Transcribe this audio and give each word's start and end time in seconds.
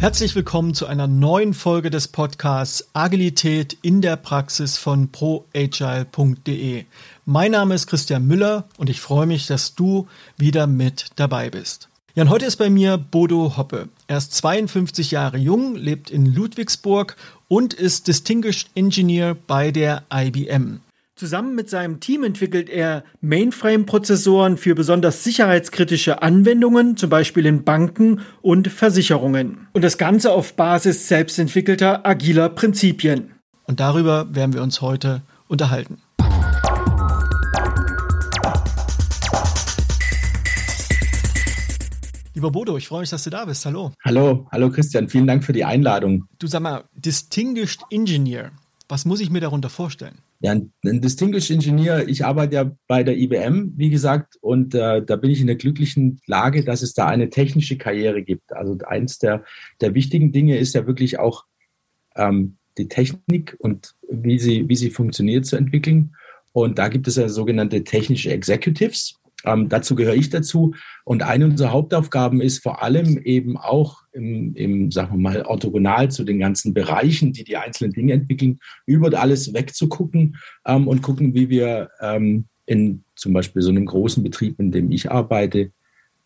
Herzlich 0.00 0.36
willkommen 0.36 0.74
zu 0.74 0.86
einer 0.86 1.08
neuen 1.08 1.54
Folge 1.54 1.90
des 1.90 2.06
Podcasts 2.06 2.88
Agilität 2.92 3.76
in 3.82 4.00
der 4.00 4.14
Praxis 4.14 4.78
von 4.78 5.10
proagile.de. 5.10 6.84
Mein 7.24 7.50
Name 7.50 7.74
ist 7.74 7.88
Christian 7.88 8.24
Müller 8.24 8.68
und 8.76 8.90
ich 8.90 9.00
freue 9.00 9.26
mich, 9.26 9.48
dass 9.48 9.74
du 9.74 10.06
wieder 10.36 10.68
mit 10.68 11.06
dabei 11.16 11.50
bist. 11.50 11.88
Ja, 12.14 12.22
und 12.22 12.30
heute 12.30 12.46
ist 12.46 12.58
bei 12.58 12.70
mir 12.70 12.96
Bodo 12.96 13.56
Hoppe. 13.56 13.88
Er 14.06 14.18
ist 14.18 14.34
52 14.34 15.10
Jahre 15.10 15.36
jung, 15.36 15.74
lebt 15.74 16.10
in 16.10 16.32
Ludwigsburg 16.32 17.16
und 17.48 17.74
ist 17.74 18.06
Distinguished 18.06 18.70
Engineer 18.76 19.34
bei 19.34 19.72
der 19.72 20.04
IBM. 20.14 20.78
Zusammen 21.18 21.56
mit 21.56 21.68
seinem 21.68 21.98
Team 21.98 22.22
entwickelt 22.22 22.70
er 22.70 23.02
Mainframe-Prozessoren 23.22 24.56
für 24.56 24.76
besonders 24.76 25.24
sicherheitskritische 25.24 26.22
Anwendungen, 26.22 26.96
zum 26.96 27.10
Beispiel 27.10 27.44
in 27.44 27.64
Banken 27.64 28.20
und 28.40 28.68
Versicherungen. 28.68 29.66
Und 29.72 29.82
das 29.82 29.98
Ganze 29.98 30.30
auf 30.30 30.54
Basis 30.54 31.08
selbstentwickelter 31.08 32.06
agiler 32.06 32.48
Prinzipien. 32.48 33.32
Und 33.64 33.80
darüber 33.80 34.32
werden 34.32 34.52
wir 34.52 34.62
uns 34.62 34.80
heute 34.80 35.22
unterhalten. 35.48 36.00
Lieber 42.32 42.52
Bodo, 42.52 42.76
ich 42.76 42.86
freue 42.86 43.00
mich, 43.00 43.10
dass 43.10 43.24
du 43.24 43.30
da 43.30 43.44
bist. 43.44 43.66
Hallo. 43.66 43.90
Hallo, 44.04 44.46
hallo 44.52 44.70
Christian, 44.70 45.08
vielen 45.08 45.26
Dank 45.26 45.42
für 45.42 45.52
die 45.52 45.64
Einladung. 45.64 46.26
Du 46.38 46.46
sag 46.46 46.62
mal, 46.62 46.84
Distinguished 46.94 47.80
Engineer, 47.90 48.52
was 48.88 49.04
muss 49.04 49.18
ich 49.18 49.30
mir 49.30 49.40
darunter 49.40 49.68
vorstellen? 49.68 50.18
Ja, 50.40 50.52
ein, 50.52 50.72
Distinguished 50.82 51.50
Engineer, 51.50 52.06
ich 52.06 52.24
arbeite 52.24 52.54
ja 52.54 52.76
bei 52.86 53.02
der 53.02 53.16
IBM, 53.16 53.72
wie 53.76 53.90
gesagt, 53.90 54.36
und 54.40 54.72
äh, 54.74 55.04
da 55.04 55.16
bin 55.16 55.30
ich 55.32 55.40
in 55.40 55.48
der 55.48 55.56
glücklichen 55.56 56.20
Lage, 56.26 56.62
dass 56.62 56.82
es 56.82 56.94
da 56.94 57.08
eine 57.08 57.28
technische 57.28 57.76
Karriere 57.76 58.22
gibt. 58.22 58.52
Also 58.52 58.78
eins 58.86 59.18
der, 59.18 59.44
der 59.80 59.94
wichtigen 59.94 60.30
Dinge 60.30 60.56
ist 60.56 60.74
ja 60.74 60.86
wirklich 60.86 61.18
auch 61.18 61.44
ähm, 62.14 62.56
die 62.78 62.86
Technik 62.88 63.56
und 63.58 63.94
wie 64.08 64.38
sie, 64.38 64.68
wie 64.68 64.76
sie 64.76 64.90
funktioniert 64.90 65.44
zu 65.44 65.56
entwickeln. 65.56 66.14
Und 66.52 66.78
da 66.78 66.88
gibt 66.88 67.08
es 67.08 67.16
ja 67.16 67.28
sogenannte 67.28 67.82
technische 67.82 68.30
Executives. 68.30 69.16
Ähm, 69.44 69.68
dazu 69.68 69.94
gehöre 69.94 70.14
ich 70.14 70.30
dazu. 70.30 70.74
Und 71.04 71.22
eine 71.22 71.46
unserer 71.46 71.72
Hauptaufgaben 71.72 72.40
ist 72.40 72.62
vor 72.62 72.82
allem 72.82 73.18
eben 73.18 73.56
auch 73.56 74.02
im, 74.12 74.54
im, 74.54 74.90
sagen 74.90 75.12
wir 75.12 75.20
mal, 75.20 75.42
orthogonal 75.42 76.10
zu 76.10 76.24
den 76.24 76.38
ganzen 76.38 76.74
Bereichen, 76.74 77.32
die 77.32 77.44
die 77.44 77.56
einzelnen 77.56 77.92
Dinge 77.92 78.14
entwickeln, 78.14 78.58
über 78.86 79.16
alles 79.18 79.54
wegzugucken 79.54 80.36
ähm, 80.66 80.88
und 80.88 81.02
gucken, 81.02 81.34
wie 81.34 81.48
wir 81.48 81.90
ähm, 82.00 82.46
in 82.66 83.04
zum 83.14 83.32
Beispiel 83.32 83.62
so 83.62 83.70
einem 83.70 83.86
großen 83.86 84.22
Betrieb, 84.22 84.60
in 84.60 84.70
dem 84.70 84.90
ich 84.90 85.10
arbeite, 85.10 85.72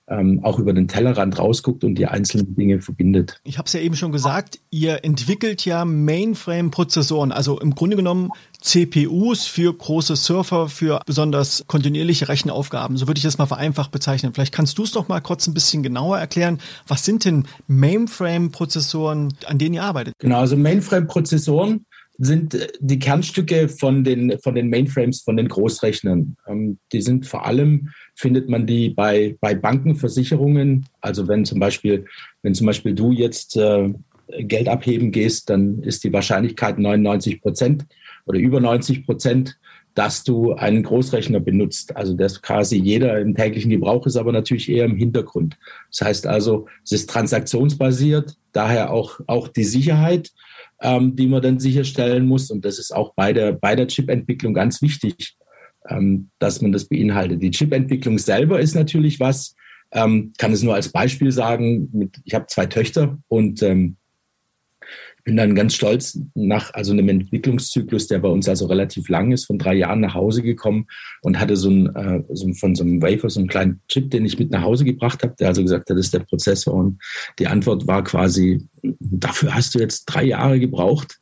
ähm, 0.08 0.40
auch 0.42 0.58
über 0.58 0.72
den 0.72 0.88
Tellerrand 0.88 1.38
rausguckt 1.38 1.84
und 1.84 1.94
die 1.94 2.06
einzelnen 2.06 2.54
Dinge 2.54 2.80
verbindet. 2.80 3.40
Ich 3.44 3.58
habe 3.58 3.66
es 3.66 3.72
ja 3.72 3.80
eben 3.80 3.96
schon 3.96 4.12
gesagt, 4.12 4.58
ihr 4.70 5.04
entwickelt 5.04 5.64
ja 5.64 5.84
Mainframe-Prozessoren, 5.84 7.32
also 7.32 7.60
im 7.60 7.74
Grunde 7.74 7.96
genommen 7.96 8.30
CPUs 8.60 9.46
für 9.46 9.72
große 9.72 10.16
Surfer, 10.16 10.68
für 10.68 11.00
besonders 11.06 11.64
kontinuierliche 11.66 12.28
Rechenaufgaben. 12.28 12.96
So 12.96 13.06
würde 13.06 13.18
ich 13.18 13.24
das 13.24 13.38
mal 13.38 13.46
vereinfacht 13.46 13.90
bezeichnen. 13.90 14.34
Vielleicht 14.34 14.52
kannst 14.52 14.78
du 14.78 14.84
es 14.84 14.92
doch 14.92 15.08
mal 15.08 15.20
kurz 15.20 15.46
ein 15.46 15.54
bisschen 15.54 15.82
genauer 15.82 16.18
erklären. 16.18 16.58
Was 16.86 17.04
sind 17.04 17.24
denn 17.24 17.44
Mainframe-Prozessoren, 17.68 19.34
an 19.46 19.58
denen 19.58 19.74
ihr 19.74 19.84
arbeitet? 19.84 20.14
Genau, 20.18 20.40
also 20.40 20.56
Mainframe-Prozessoren 20.56 21.86
sind 22.18 22.54
äh, 22.54 22.68
die 22.80 22.98
Kernstücke 22.98 23.68
von 23.68 24.04
den, 24.04 24.38
von 24.40 24.54
den 24.54 24.70
Mainframes, 24.70 25.22
von 25.22 25.36
den 25.36 25.48
Großrechnern. 25.48 26.36
Ähm, 26.46 26.78
die 26.92 27.02
sind 27.02 27.26
vor 27.26 27.46
allem, 27.46 27.90
findet 28.14 28.48
man 28.48 28.66
die 28.66 28.90
bei, 28.90 29.36
bei 29.40 29.54
Banken, 29.54 29.96
Versicherungen. 29.96 30.86
Also 31.00 31.28
wenn 31.28 31.44
zum 31.44 31.60
Beispiel, 31.60 32.04
wenn 32.42 32.54
zum 32.54 32.66
Beispiel 32.66 32.94
du 32.94 33.12
jetzt 33.12 33.56
äh, 33.56 33.92
Geld 34.38 34.68
abheben 34.68 35.10
gehst, 35.10 35.50
dann 35.50 35.82
ist 35.82 36.04
die 36.04 36.12
Wahrscheinlichkeit 36.12 36.78
99 36.78 37.40
Prozent 37.40 37.86
oder 38.26 38.38
über 38.38 38.60
90 38.60 39.04
Prozent, 39.04 39.58
dass 39.94 40.24
du 40.24 40.54
einen 40.54 40.82
Großrechner 40.82 41.40
benutzt. 41.40 41.94
Also 41.96 42.14
das 42.14 42.40
quasi 42.40 42.76
jeder 42.76 43.20
im 43.20 43.34
täglichen 43.34 43.70
Gebrauch 43.70 44.06
ist, 44.06 44.16
aber 44.16 44.32
natürlich 44.32 44.70
eher 44.70 44.86
im 44.86 44.96
Hintergrund. 44.96 45.58
Das 45.90 46.00
heißt 46.00 46.26
also, 46.26 46.66
es 46.84 46.92
ist 46.92 47.10
transaktionsbasiert, 47.10 48.36
daher 48.52 48.90
auch, 48.90 49.20
auch 49.26 49.48
die 49.48 49.64
Sicherheit 49.64 50.30
ähm, 50.82 51.16
die 51.16 51.28
man 51.28 51.42
dann 51.42 51.60
sicherstellen 51.60 52.26
muss. 52.26 52.50
Und 52.50 52.64
das 52.64 52.78
ist 52.78 52.94
auch 52.94 53.14
bei 53.14 53.32
der, 53.32 53.52
bei 53.52 53.76
der 53.76 53.86
Chip-Entwicklung 53.86 54.52
ganz 54.52 54.82
wichtig, 54.82 55.36
ähm, 55.88 56.30
dass 56.38 56.60
man 56.60 56.72
das 56.72 56.86
beinhaltet. 56.86 57.42
Die 57.42 57.50
Chip-Entwicklung 57.50 58.18
selber 58.18 58.60
ist 58.60 58.74
natürlich 58.74 59.20
was, 59.20 59.54
ähm, 59.92 60.32
kann 60.38 60.52
es 60.52 60.62
nur 60.62 60.74
als 60.74 60.88
Beispiel 60.90 61.32
sagen, 61.32 61.88
mit, 61.92 62.20
ich 62.24 62.34
habe 62.34 62.46
zwei 62.46 62.66
Töchter 62.66 63.18
und 63.28 63.62
ähm, 63.62 63.96
bin 65.24 65.36
dann 65.36 65.54
ganz 65.54 65.74
stolz 65.74 66.18
nach 66.34 66.74
also 66.74 66.92
einem 66.92 67.08
Entwicklungszyklus, 67.08 68.08
der 68.08 68.18
bei 68.18 68.28
uns 68.28 68.48
also 68.48 68.66
relativ 68.66 69.08
lang 69.08 69.30
ist, 69.30 69.44
von 69.44 69.58
drei 69.58 69.74
Jahren 69.74 70.00
nach 70.00 70.14
Hause 70.14 70.42
gekommen 70.42 70.86
und 71.22 71.38
hatte 71.38 71.56
so, 71.56 71.70
ein, 71.70 71.94
äh, 71.94 72.22
so 72.32 72.52
von 72.54 72.74
so 72.74 72.82
einem 72.82 73.00
Wafer 73.00 73.30
so 73.30 73.40
einen 73.40 73.48
kleinen 73.48 73.80
Chip, 73.88 74.10
den 74.10 74.24
ich 74.24 74.38
mit 74.38 74.50
nach 74.50 74.62
Hause 74.62 74.84
gebracht 74.84 75.22
habe, 75.22 75.34
der 75.38 75.48
also 75.48 75.62
gesagt 75.62 75.88
hat, 75.88 75.96
das 75.96 76.06
ist 76.06 76.14
der 76.14 76.20
Prozessor. 76.20 76.74
Und 76.74 77.00
die 77.38 77.46
Antwort 77.46 77.86
war 77.86 78.02
quasi, 78.02 78.66
dafür 78.82 79.54
hast 79.54 79.74
du 79.74 79.78
jetzt 79.78 80.06
drei 80.06 80.24
Jahre 80.24 80.58
gebraucht. 80.58 81.18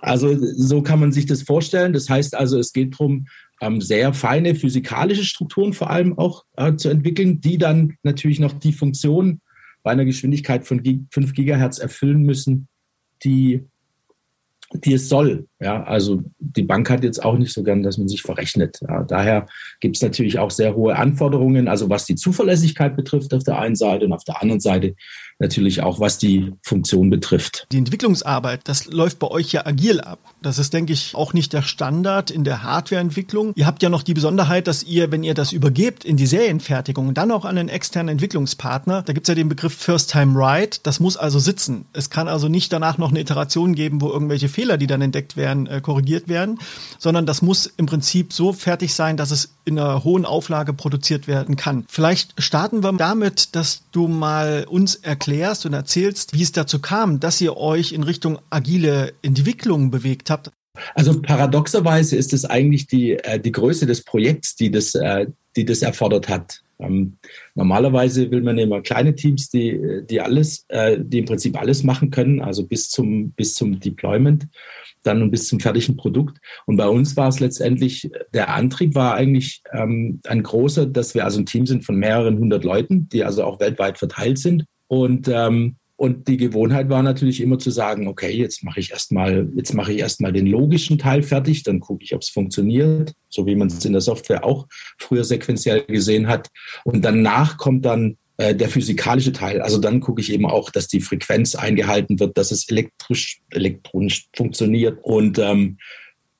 Also 0.00 0.36
so 0.56 0.82
kann 0.82 1.00
man 1.00 1.12
sich 1.12 1.26
das 1.26 1.42
vorstellen. 1.42 1.92
Das 1.92 2.08
heißt 2.08 2.34
also, 2.34 2.58
es 2.58 2.72
geht 2.72 2.94
darum, 2.94 3.26
ähm, 3.60 3.82
sehr 3.82 4.14
feine 4.14 4.54
physikalische 4.54 5.24
Strukturen 5.24 5.74
vor 5.74 5.90
allem 5.90 6.16
auch 6.18 6.44
äh, 6.56 6.74
zu 6.76 6.88
entwickeln, 6.88 7.40
die 7.40 7.58
dann 7.58 7.96
natürlich 8.02 8.40
noch 8.40 8.54
die 8.54 8.72
Funktion 8.72 9.40
bei 9.82 9.90
einer 9.90 10.04
Geschwindigkeit 10.04 10.66
von 10.66 10.82
5 11.10 11.32
Gigahertz 11.34 11.78
erfüllen 11.78 12.22
müssen, 12.22 12.68
die, 13.24 13.66
die 14.72 14.94
es 14.94 15.08
soll. 15.08 15.46
Ja, 15.60 15.82
also 15.82 16.22
die 16.38 16.62
Bank 16.62 16.88
hat 16.90 17.02
jetzt 17.02 17.22
auch 17.24 17.36
nicht 17.36 17.52
so 17.52 17.62
gern, 17.62 17.82
dass 17.82 17.98
man 17.98 18.08
sich 18.08 18.22
verrechnet. 18.22 18.78
Ja, 18.86 19.02
daher 19.02 19.46
gibt 19.80 19.96
es 19.96 20.02
natürlich 20.02 20.38
auch 20.38 20.50
sehr 20.50 20.74
hohe 20.74 20.96
Anforderungen, 20.96 21.68
also 21.68 21.90
was 21.90 22.04
die 22.06 22.14
Zuverlässigkeit 22.14 22.96
betrifft 22.96 23.34
auf 23.34 23.44
der 23.44 23.58
einen 23.58 23.76
Seite 23.76 24.04
und 24.06 24.12
auf 24.12 24.24
der 24.24 24.40
anderen 24.40 24.60
Seite 24.60 24.94
natürlich 25.40 25.82
auch 25.82 25.98
was 26.00 26.18
die 26.18 26.52
Funktion 26.62 27.10
betrifft. 27.10 27.66
Die 27.72 27.78
Entwicklungsarbeit, 27.78 28.60
das 28.64 28.86
läuft 28.86 29.18
bei 29.18 29.28
euch 29.28 29.52
ja 29.52 29.66
agil 29.66 30.00
ab. 30.00 30.18
Das 30.42 30.58
ist, 30.58 30.72
denke 30.72 30.92
ich, 30.92 31.14
auch 31.14 31.32
nicht 31.32 31.52
der 31.52 31.62
Standard 31.62 32.30
in 32.30 32.44
der 32.44 32.62
Hardwareentwicklung. 32.62 33.52
Ihr 33.56 33.66
habt 33.66 33.82
ja 33.82 33.88
noch 33.88 34.02
die 34.02 34.14
Besonderheit, 34.14 34.66
dass 34.66 34.82
ihr, 34.82 35.10
wenn 35.10 35.24
ihr 35.24 35.34
das 35.34 35.52
übergebt 35.52 36.04
in 36.04 36.16
die 36.16 36.26
Serienfertigung 36.26 37.08
und 37.08 37.18
dann 37.18 37.30
auch 37.30 37.44
an 37.44 37.58
einen 37.58 37.68
externen 37.68 38.10
Entwicklungspartner, 38.10 39.02
da 39.02 39.12
gibt 39.12 39.26
es 39.26 39.28
ja 39.28 39.34
den 39.34 39.48
Begriff 39.48 39.74
First 39.74 40.12
Time 40.12 40.38
Right, 40.38 40.86
das 40.86 41.00
muss 41.00 41.16
also 41.16 41.38
sitzen. 41.38 41.86
Es 41.92 42.10
kann 42.10 42.28
also 42.28 42.48
nicht 42.48 42.72
danach 42.72 42.98
noch 42.98 43.10
eine 43.10 43.20
Iteration 43.20 43.74
geben, 43.74 44.00
wo 44.00 44.10
irgendwelche 44.10 44.48
Fehler, 44.48 44.76
die 44.76 44.86
dann 44.86 45.00
entdeckt 45.00 45.36
werden, 45.36 45.66
äh, 45.66 45.80
korrigiert 45.80 46.28
werden, 46.28 46.58
sondern 46.98 47.24
das 47.24 47.40
muss 47.40 47.66
im 47.66 47.86
Prinzip 47.86 48.32
so 48.32 48.52
fertig 48.52 48.94
sein, 48.94 49.16
dass 49.16 49.30
es 49.30 49.54
in 49.64 49.78
einer 49.78 50.04
hohen 50.04 50.26
Auflage 50.26 50.74
produziert 50.74 51.28
werden 51.28 51.56
kann. 51.56 51.84
Vielleicht 51.88 52.40
starten 52.42 52.82
wir 52.82 52.92
damit, 52.92 53.54
dass 53.54 53.82
du 53.92 54.08
mal 54.08 54.66
uns 54.68 54.96
erklärst 54.96 55.29
und 55.66 55.72
erzählst, 55.72 56.34
wie 56.34 56.42
es 56.42 56.52
dazu 56.52 56.80
kam, 56.80 57.20
dass 57.20 57.40
ihr 57.40 57.56
euch 57.56 57.92
in 57.92 58.02
Richtung 58.02 58.38
agile 58.50 59.12
Entwicklung 59.22 59.90
bewegt 59.90 60.30
habt. 60.30 60.50
Also 60.94 61.20
paradoxerweise 61.20 62.16
ist 62.16 62.32
es 62.32 62.44
eigentlich 62.44 62.86
die, 62.86 63.12
äh, 63.12 63.38
die 63.38 63.52
Größe 63.52 63.86
des 63.86 64.04
Projekts, 64.04 64.56
die 64.56 64.70
das, 64.70 64.94
äh, 64.94 65.26
die 65.56 65.64
das 65.64 65.82
erfordert 65.82 66.28
hat. 66.28 66.62
Ähm, 66.78 67.18
normalerweise 67.54 68.30
will 68.30 68.42
man 68.42 68.56
immer 68.56 68.80
kleine 68.80 69.14
Teams, 69.14 69.50
die, 69.50 70.02
die 70.08 70.20
alles, 70.20 70.64
äh, 70.68 70.96
die 70.98 71.18
im 71.18 71.24
Prinzip 71.26 71.60
alles 71.60 71.82
machen 71.82 72.10
können, 72.10 72.40
also 72.40 72.66
bis 72.66 72.88
zum, 72.88 73.32
bis 73.32 73.54
zum 73.54 73.78
Deployment 73.80 74.46
dann 75.02 75.30
bis 75.30 75.48
zum 75.48 75.60
fertigen 75.60 75.96
Produkt. 75.96 76.38
Und 76.66 76.76
bei 76.76 76.88
uns 76.88 77.16
war 77.16 77.28
es 77.28 77.40
letztendlich, 77.40 78.10
der 78.34 78.54
Antrieb 78.54 78.94
war 78.94 79.14
eigentlich 79.14 79.62
ähm, 79.72 80.20
ein 80.26 80.42
großer, 80.42 80.86
dass 80.86 81.14
wir 81.14 81.24
also 81.24 81.40
ein 81.40 81.46
Team 81.46 81.66
sind 81.66 81.84
von 81.84 81.96
mehreren 81.96 82.38
hundert 82.38 82.64
Leuten, 82.64 83.08
die 83.08 83.24
also 83.24 83.44
auch 83.44 83.60
weltweit 83.60 83.98
verteilt 83.98 84.38
sind. 84.38 84.64
Und, 84.90 85.28
ähm, 85.28 85.76
und 85.94 86.26
die 86.26 86.36
Gewohnheit 86.36 86.88
war 86.88 87.04
natürlich 87.04 87.40
immer 87.40 87.60
zu 87.60 87.70
sagen, 87.70 88.08
okay, 88.08 88.32
jetzt 88.32 88.64
mache 88.64 88.80
ich 88.80 88.90
erstmal, 88.90 89.48
jetzt 89.54 89.72
mache 89.72 89.92
ich 89.92 90.00
erstmal 90.00 90.32
den 90.32 90.48
logischen 90.48 90.98
Teil 90.98 91.22
fertig, 91.22 91.62
dann 91.62 91.78
gucke 91.78 92.02
ich, 92.02 92.12
ob 92.12 92.22
es 92.22 92.28
funktioniert, 92.28 93.12
so 93.28 93.46
wie 93.46 93.54
man 93.54 93.68
es 93.68 93.84
in 93.84 93.92
der 93.92 94.00
Software 94.00 94.44
auch 94.44 94.66
früher 94.98 95.22
sequenziell 95.22 95.84
gesehen 95.84 96.26
hat. 96.26 96.48
Und 96.82 97.04
danach 97.04 97.56
kommt 97.56 97.84
dann 97.84 98.16
äh, 98.38 98.52
der 98.52 98.68
physikalische 98.68 99.32
Teil. 99.32 99.60
Also 99.60 99.78
dann 99.78 100.00
gucke 100.00 100.20
ich 100.20 100.32
eben 100.32 100.46
auch, 100.46 100.70
dass 100.70 100.88
die 100.88 101.00
Frequenz 101.00 101.54
eingehalten 101.54 102.18
wird, 102.18 102.36
dass 102.36 102.50
es 102.50 102.68
elektrisch, 102.68 103.42
elektronisch 103.50 104.26
funktioniert. 104.34 104.98
Und, 105.04 105.38
ähm, 105.38 105.78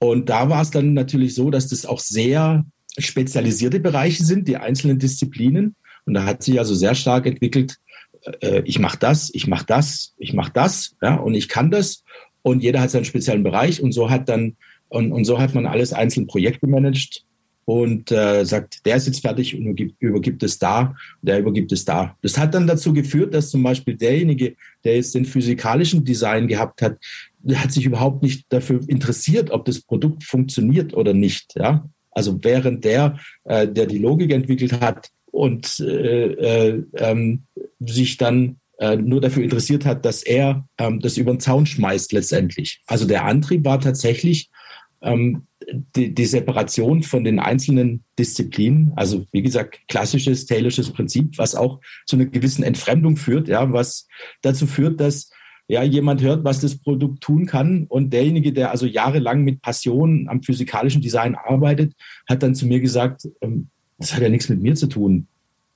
und 0.01 0.29
da 0.29 0.49
war 0.49 0.63
es 0.63 0.73
dann 0.73 0.93
natürlich 0.93 1.37
so, 1.37 1.51
dass 1.51 1.69
das 1.69 1.87
auch 1.87 2.01
sehr 2.01 2.65
spezialisierte 2.99 3.79
Bereiche 3.79 4.25
sind, 4.25 4.49
die 4.49 4.57
einzelnen 4.57 4.99
Disziplinen. 4.99 5.77
Und 6.05 6.15
da 6.15 6.25
hat 6.25 6.43
sich 6.43 6.59
also 6.59 6.75
sehr 6.75 6.97
stark 6.97 7.27
entwickelt, 7.27 7.77
äh, 8.41 8.63
ich 8.65 8.79
mache 8.79 8.99
das, 8.99 9.31
ich 9.33 9.47
mache 9.47 9.67
das, 9.67 10.15
ich 10.19 10.33
mache 10.33 10.53
das, 10.53 10.97
ja, 11.03 11.17
und 11.17 11.35
ich 11.35 11.49
kann 11.49 11.71
das. 11.71 12.05
Und 12.43 12.63
jeder 12.63 12.81
hat 12.81 12.91
seinen 12.91 13.05
speziellen 13.05 13.43
Bereich 13.43 13.83
und 13.83 13.93
so 13.93 14.11
hat 14.11 14.29
dann, 14.29 14.57
und, 14.89 15.13
und 15.13 15.25
so 15.25 15.39
hat 15.39 15.55
man 15.55 15.67
alles 15.67 15.93
einzeln 15.93 16.27
Projekte 16.27 16.67
gemanagt 16.67 17.25
und 17.65 18.11
äh, 18.11 18.45
sagt, 18.45 18.85
der 18.87 18.97
ist 18.97 19.07
jetzt 19.07 19.21
fertig 19.21 19.55
und 19.55 19.63
übergibt, 19.63 19.95
übergibt 20.01 20.43
es 20.43 20.59
da, 20.59 20.95
der 21.23 21.39
übergibt 21.39 21.71
es 21.71 21.85
da. 21.85 22.17
Das 22.23 22.39
hat 22.39 22.55
dann 22.55 22.67
dazu 22.67 22.93
geführt, 22.93 23.35
dass 23.35 23.51
zum 23.51 23.63
Beispiel 23.63 23.95
derjenige, 23.95 24.57
der 24.83 24.97
jetzt 24.97 25.15
den 25.15 25.25
physikalischen 25.25 26.05
Design 26.05 26.49
gehabt 26.49 26.83
hat, 26.83 26.99
der 27.39 27.63
hat 27.63 27.73
sich 27.73 27.85
überhaupt 27.85 28.23
nicht 28.23 28.47
dafür 28.49 28.81
interessiert, 28.89 29.51
ob 29.51 29.65
das 29.67 29.83
Produkt 29.83 30.25
funktioniert 30.25 30.95
oder 30.95 31.15
nicht. 31.15 31.55
Ja? 31.57 31.89
Also 32.11 32.43
während 32.43 32.85
der, 32.85 33.19
äh, 33.45 33.69
der 33.69 33.87
die 33.87 33.99
Logik 33.99 34.33
entwickelt 34.33 34.81
hat 34.81 35.11
und 35.31 35.81
äh, 35.81 36.69
äh, 36.69 36.83
ähm, 36.95 37.45
sich 37.81 38.17
dann 38.17 38.57
äh, 38.79 38.97
nur 38.97 39.21
dafür 39.21 39.45
interessiert 39.45 39.85
hat, 39.85 40.05
dass 40.05 40.23
er 40.23 40.67
ähm, 40.79 41.01
das 41.01 41.17
über 41.17 41.33
den 41.33 41.41
Zaun 41.41 41.67
schmeißt 41.67 42.13
letztendlich. 42.13 42.83
Also 42.87 43.07
der 43.07 43.25
Antrieb 43.25 43.65
war 43.65 43.81
tatsächlich 43.81 44.51
ähm, 45.03 45.47
die, 45.97 46.15
die 46.15 46.27
Separation 46.27 47.03
von 47.03 47.25
den 47.25 47.39
einzelnen 47.39 48.05
Disziplinen. 48.19 48.93
Also 48.97 49.27
wie 49.33 49.43
gesagt, 49.43 49.81
klassisches 49.89 50.47
Taylorsches 50.47 50.91
Prinzip, 50.91 51.39
was 51.39 51.55
auch 51.55 51.81
zu 52.07 52.17
einer 52.17 52.27
gewissen 52.27 52.65
Entfremdung 52.65 53.17
führt, 53.17 53.49
ja, 53.49 53.73
was 53.73 54.07
dazu 54.43 54.67
führt, 54.67 55.01
dass 55.01 55.31
ja, 55.69 55.85
jemand 55.85 56.21
hört, 56.21 56.43
was 56.43 56.61
das 56.61 56.79
Produkt 56.79 57.23
tun 57.23 57.47
kann 57.47 57.87
und 57.89 58.13
derjenige, 58.13 58.53
der 58.53 58.73
also 58.73 58.87
jahrelang 58.87 59.45
mit 59.45 59.63
Passion 59.63 60.27
am 60.29 60.43
physikalischen 60.43 61.01
Design 61.01 61.37
arbeitet, 61.37 61.93
hat 62.29 62.43
dann 62.43 62.57
zu 62.57 62.67
mir 62.67 62.81
gesagt, 62.81 63.29
ähm, 63.41 63.69
das 64.01 64.15
hat 64.15 64.23
ja 64.23 64.29
nichts 64.29 64.49
mit 64.49 64.61
mir 64.61 64.75
zu 64.75 64.89
tun. 64.89 65.29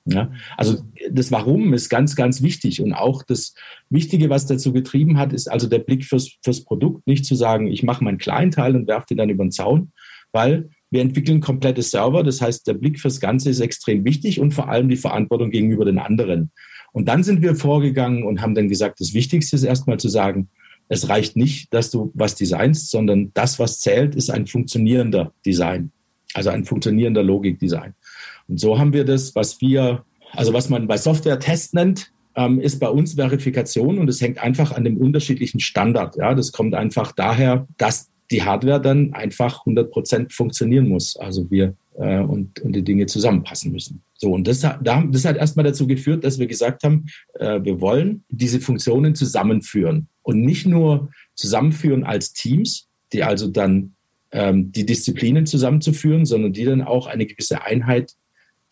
Ja, 0.06 0.30
also 0.58 0.82
das 1.10 1.32
Warum 1.32 1.72
ist 1.72 1.88
ganz, 1.88 2.14
ganz 2.14 2.42
wichtig. 2.42 2.82
Und 2.82 2.92
auch 2.92 3.22
das 3.22 3.54
Wichtige, 3.88 4.28
was 4.28 4.46
dazu 4.46 4.72
getrieben 4.72 5.16
hat, 5.16 5.32
ist 5.32 5.50
also 5.50 5.66
der 5.66 5.78
Blick 5.78 6.04
fürs, 6.04 6.32
fürs 6.42 6.62
Produkt, 6.62 7.06
nicht 7.06 7.24
zu 7.24 7.34
sagen, 7.34 7.68
ich 7.68 7.82
mache 7.82 8.04
meinen 8.04 8.18
kleinen 8.18 8.50
Teil 8.50 8.76
und 8.76 8.86
werfe 8.86 9.06
den 9.08 9.18
dann 9.18 9.30
über 9.30 9.44
den 9.44 9.50
Zaun, 9.50 9.92
weil 10.32 10.68
wir 10.90 11.00
entwickeln 11.00 11.40
komplette 11.40 11.82
Server. 11.82 12.22
Das 12.22 12.42
heißt, 12.42 12.66
der 12.66 12.74
Blick 12.74 13.00
fürs 13.00 13.18
Ganze 13.18 13.48
ist 13.48 13.60
extrem 13.60 14.04
wichtig 14.04 14.40
und 14.40 14.52
vor 14.52 14.68
allem 14.68 14.90
die 14.90 14.96
Verantwortung 14.96 15.50
gegenüber 15.50 15.86
den 15.86 15.98
anderen. 15.98 16.50
Und 16.92 17.08
dann 17.08 17.24
sind 17.24 17.40
wir 17.40 17.56
vorgegangen 17.56 18.24
und 18.24 18.42
haben 18.42 18.54
dann 18.54 18.68
gesagt, 18.68 19.00
das 19.00 19.14
Wichtigste 19.14 19.56
ist 19.56 19.64
erstmal 19.64 19.98
zu 19.98 20.08
sagen, 20.08 20.48
es 20.88 21.08
reicht 21.08 21.34
nicht, 21.34 21.72
dass 21.72 21.90
du 21.90 22.12
was 22.14 22.34
designst, 22.34 22.90
sondern 22.90 23.30
das, 23.32 23.58
was 23.58 23.80
zählt, 23.80 24.14
ist 24.14 24.30
ein 24.30 24.46
funktionierender 24.46 25.32
Design. 25.46 25.92
Also 26.34 26.50
ein 26.50 26.64
funktionierender 26.64 27.22
Logikdesign. 27.22 27.94
Und 28.48 28.60
so 28.60 28.78
haben 28.78 28.92
wir 28.92 29.04
das, 29.04 29.34
was 29.34 29.60
wir, 29.60 30.04
also 30.32 30.52
was 30.52 30.68
man 30.68 30.86
bei 30.86 30.96
Software 30.96 31.38
Test 31.38 31.74
nennt, 31.74 32.12
ähm, 32.36 32.60
ist 32.60 32.80
bei 32.80 32.88
uns 32.88 33.14
Verifikation 33.14 33.98
und 33.98 34.08
es 34.08 34.20
hängt 34.20 34.38
einfach 34.38 34.72
an 34.72 34.84
dem 34.84 34.96
unterschiedlichen 34.96 35.60
Standard. 35.60 36.16
Ja, 36.16 36.34
das 36.34 36.52
kommt 36.52 36.74
einfach 36.74 37.12
daher, 37.12 37.66
dass 37.78 38.10
die 38.30 38.42
Hardware 38.42 38.80
dann 38.80 39.12
einfach 39.12 39.60
100 39.60 39.90
Prozent 39.90 40.32
funktionieren 40.32 40.88
muss. 40.88 41.16
Also 41.16 41.50
wir 41.50 41.74
äh, 41.96 42.20
und, 42.20 42.60
und 42.60 42.74
die 42.74 42.82
Dinge 42.82 43.06
zusammenpassen 43.06 43.72
müssen. 43.72 44.02
So, 44.14 44.32
und 44.32 44.46
das, 44.48 44.60
das 44.60 45.24
hat 45.24 45.36
erstmal 45.36 45.64
dazu 45.64 45.86
geführt, 45.86 46.24
dass 46.24 46.38
wir 46.38 46.46
gesagt 46.46 46.82
haben, 46.82 47.06
äh, 47.34 47.62
wir 47.62 47.80
wollen 47.80 48.24
diese 48.28 48.60
Funktionen 48.60 49.14
zusammenführen 49.14 50.08
und 50.22 50.40
nicht 50.40 50.66
nur 50.66 51.10
zusammenführen 51.34 52.04
als 52.04 52.32
Teams, 52.32 52.88
die 53.12 53.22
also 53.22 53.48
dann 53.48 53.94
ähm, 54.32 54.72
die 54.72 54.86
Disziplinen 54.86 55.46
zusammenzuführen, 55.46 56.24
sondern 56.24 56.52
die 56.52 56.64
dann 56.64 56.82
auch 56.82 57.06
eine 57.06 57.26
gewisse 57.26 57.62
Einheit 57.62 58.14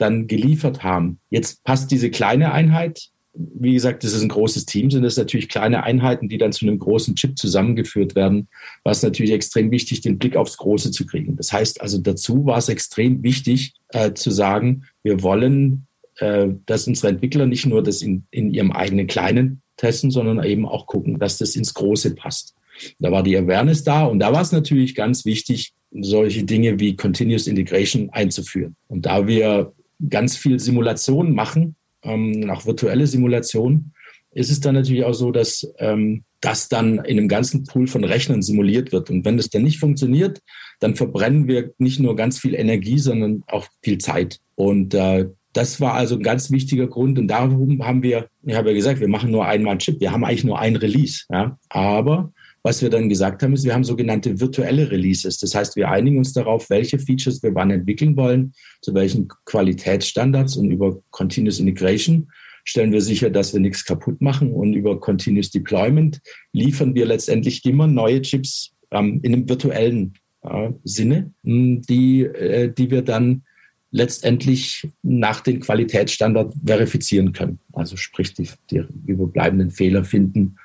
dann 0.02 0.26
geliefert 0.26 0.82
haben. 0.82 1.18
Jetzt 1.30 1.64
passt 1.64 1.90
diese 1.90 2.10
kleine 2.10 2.52
Einheit, 2.52 3.12
wie 3.34 3.72
gesagt, 3.72 4.04
das 4.04 4.12
ist 4.12 4.22
ein 4.22 4.28
großes 4.28 4.66
Team, 4.66 4.90
sind 4.90 5.02
das 5.02 5.16
natürlich 5.16 5.48
kleine 5.48 5.84
Einheiten, 5.84 6.28
die 6.28 6.36
dann 6.36 6.52
zu 6.52 6.66
einem 6.66 6.78
großen 6.78 7.14
Chip 7.14 7.38
zusammengeführt 7.38 8.14
werden, 8.14 8.48
was 8.84 9.02
natürlich 9.02 9.32
extrem 9.32 9.70
wichtig, 9.70 10.02
den 10.02 10.18
Blick 10.18 10.36
aufs 10.36 10.58
Große 10.58 10.90
zu 10.90 11.06
kriegen. 11.06 11.36
Das 11.36 11.52
heißt 11.52 11.80
also, 11.80 11.98
dazu 11.98 12.44
war 12.44 12.58
es 12.58 12.68
extrem 12.68 13.22
wichtig 13.22 13.74
äh, 13.88 14.12
zu 14.12 14.30
sagen, 14.30 14.84
wir 15.02 15.22
wollen, 15.22 15.86
äh, 16.16 16.48
dass 16.66 16.86
unsere 16.86 17.08
Entwickler 17.08 17.46
nicht 17.46 17.64
nur 17.64 17.82
das 17.82 18.02
in, 18.02 18.24
in 18.30 18.52
ihrem 18.52 18.72
eigenen 18.72 19.06
Kleinen 19.06 19.62
testen, 19.78 20.10
sondern 20.10 20.44
eben 20.44 20.66
auch 20.66 20.86
gucken, 20.86 21.18
dass 21.18 21.38
das 21.38 21.56
ins 21.56 21.72
Große 21.72 22.14
passt. 22.14 22.54
Da 22.98 23.10
war 23.10 23.22
die 23.22 23.36
Awareness 23.36 23.82
da 23.82 24.04
und 24.04 24.18
da 24.18 24.32
war 24.32 24.42
es 24.42 24.52
natürlich 24.52 24.94
ganz 24.94 25.24
wichtig, 25.24 25.72
solche 25.90 26.44
Dinge 26.44 26.80
wie 26.80 26.96
Continuous 26.96 27.46
Integration 27.46 28.10
einzuführen. 28.10 28.76
Und 28.88 29.06
da 29.06 29.26
wir 29.26 29.72
ganz 30.08 30.36
viel 30.36 30.58
Simulation 30.58 31.34
machen, 31.34 31.76
ähm, 32.02 32.50
auch 32.50 32.66
virtuelle 32.66 33.06
Simulation, 33.06 33.92
ist 34.34 34.50
es 34.50 34.60
dann 34.60 34.74
natürlich 34.74 35.04
auch 35.04 35.12
so, 35.12 35.30
dass 35.30 35.70
ähm, 35.78 36.24
das 36.40 36.68
dann 36.68 36.98
in 36.98 37.18
einem 37.18 37.28
ganzen 37.28 37.64
Pool 37.64 37.86
von 37.86 38.02
Rechnern 38.04 38.42
simuliert 38.42 38.90
wird. 38.92 39.10
Und 39.10 39.24
wenn 39.24 39.36
das 39.36 39.50
dann 39.50 39.62
nicht 39.62 39.78
funktioniert, 39.78 40.40
dann 40.80 40.96
verbrennen 40.96 41.46
wir 41.46 41.72
nicht 41.78 42.00
nur 42.00 42.16
ganz 42.16 42.38
viel 42.38 42.54
Energie, 42.54 42.98
sondern 42.98 43.44
auch 43.46 43.66
viel 43.82 43.98
Zeit. 43.98 44.38
Und 44.54 44.94
äh, 44.94 45.28
das 45.52 45.80
war 45.80 45.94
also 45.94 46.16
ein 46.16 46.22
ganz 46.22 46.50
wichtiger 46.50 46.86
Grund. 46.86 47.18
Und 47.18 47.28
darum 47.28 47.84
haben 47.84 48.02
wir, 48.02 48.28
ich 48.42 48.54
habe 48.54 48.70
ja 48.70 48.74
gesagt, 48.74 49.00
wir 49.00 49.08
machen 49.08 49.30
nur 49.30 49.46
einmal 49.46 49.72
einen 49.72 49.80
Chip. 49.80 50.00
Wir 50.00 50.12
haben 50.12 50.24
eigentlich 50.24 50.44
nur 50.44 50.58
ein 50.58 50.76
Release. 50.76 51.24
Ja? 51.30 51.58
Aber 51.68 52.32
was 52.62 52.80
wir 52.80 52.90
dann 52.90 53.08
gesagt 53.08 53.42
haben, 53.42 53.54
ist, 53.54 53.64
wir 53.64 53.74
haben 53.74 53.84
sogenannte 53.84 54.38
virtuelle 54.40 54.90
Releases. 54.90 55.38
Das 55.38 55.54
heißt, 55.54 55.76
wir 55.76 55.90
einigen 55.90 56.18
uns 56.18 56.32
darauf, 56.32 56.70
welche 56.70 56.98
Features 56.98 57.42
wir 57.42 57.54
wann 57.54 57.70
entwickeln 57.70 58.16
wollen, 58.16 58.52
zu 58.80 58.94
welchen 58.94 59.28
Qualitätsstandards 59.46 60.56
und 60.56 60.70
über 60.70 61.00
Continuous 61.10 61.58
Integration 61.58 62.28
stellen 62.64 62.92
wir 62.92 63.00
sicher, 63.00 63.30
dass 63.30 63.52
wir 63.52 63.60
nichts 63.60 63.84
kaputt 63.84 64.20
machen 64.20 64.52
und 64.52 64.74
über 64.74 65.00
Continuous 65.00 65.50
Deployment 65.50 66.20
liefern 66.52 66.94
wir 66.94 67.06
letztendlich 67.06 67.64
immer 67.64 67.88
neue 67.88 68.22
Chips 68.22 68.72
ähm, 68.92 69.20
in 69.22 69.34
einem 69.34 69.48
virtuellen 69.48 70.14
äh, 70.42 70.70
Sinne, 70.84 71.32
die, 71.42 72.22
äh, 72.22 72.72
die 72.72 72.90
wir 72.90 73.02
dann 73.02 73.42
letztendlich 73.90 74.88
nach 75.02 75.40
den 75.40 75.60
Qualitätsstandards 75.60 76.56
verifizieren 76.64 77.32
können. 77.32 77.58
Also 77.72 77.96
sprich, 77.96 78.32
die, 78.34 78.48
die 78.70 78.84
überbleibenden 79.06 79.70
Fehler 79.70 80.04
finden 80.04 80.56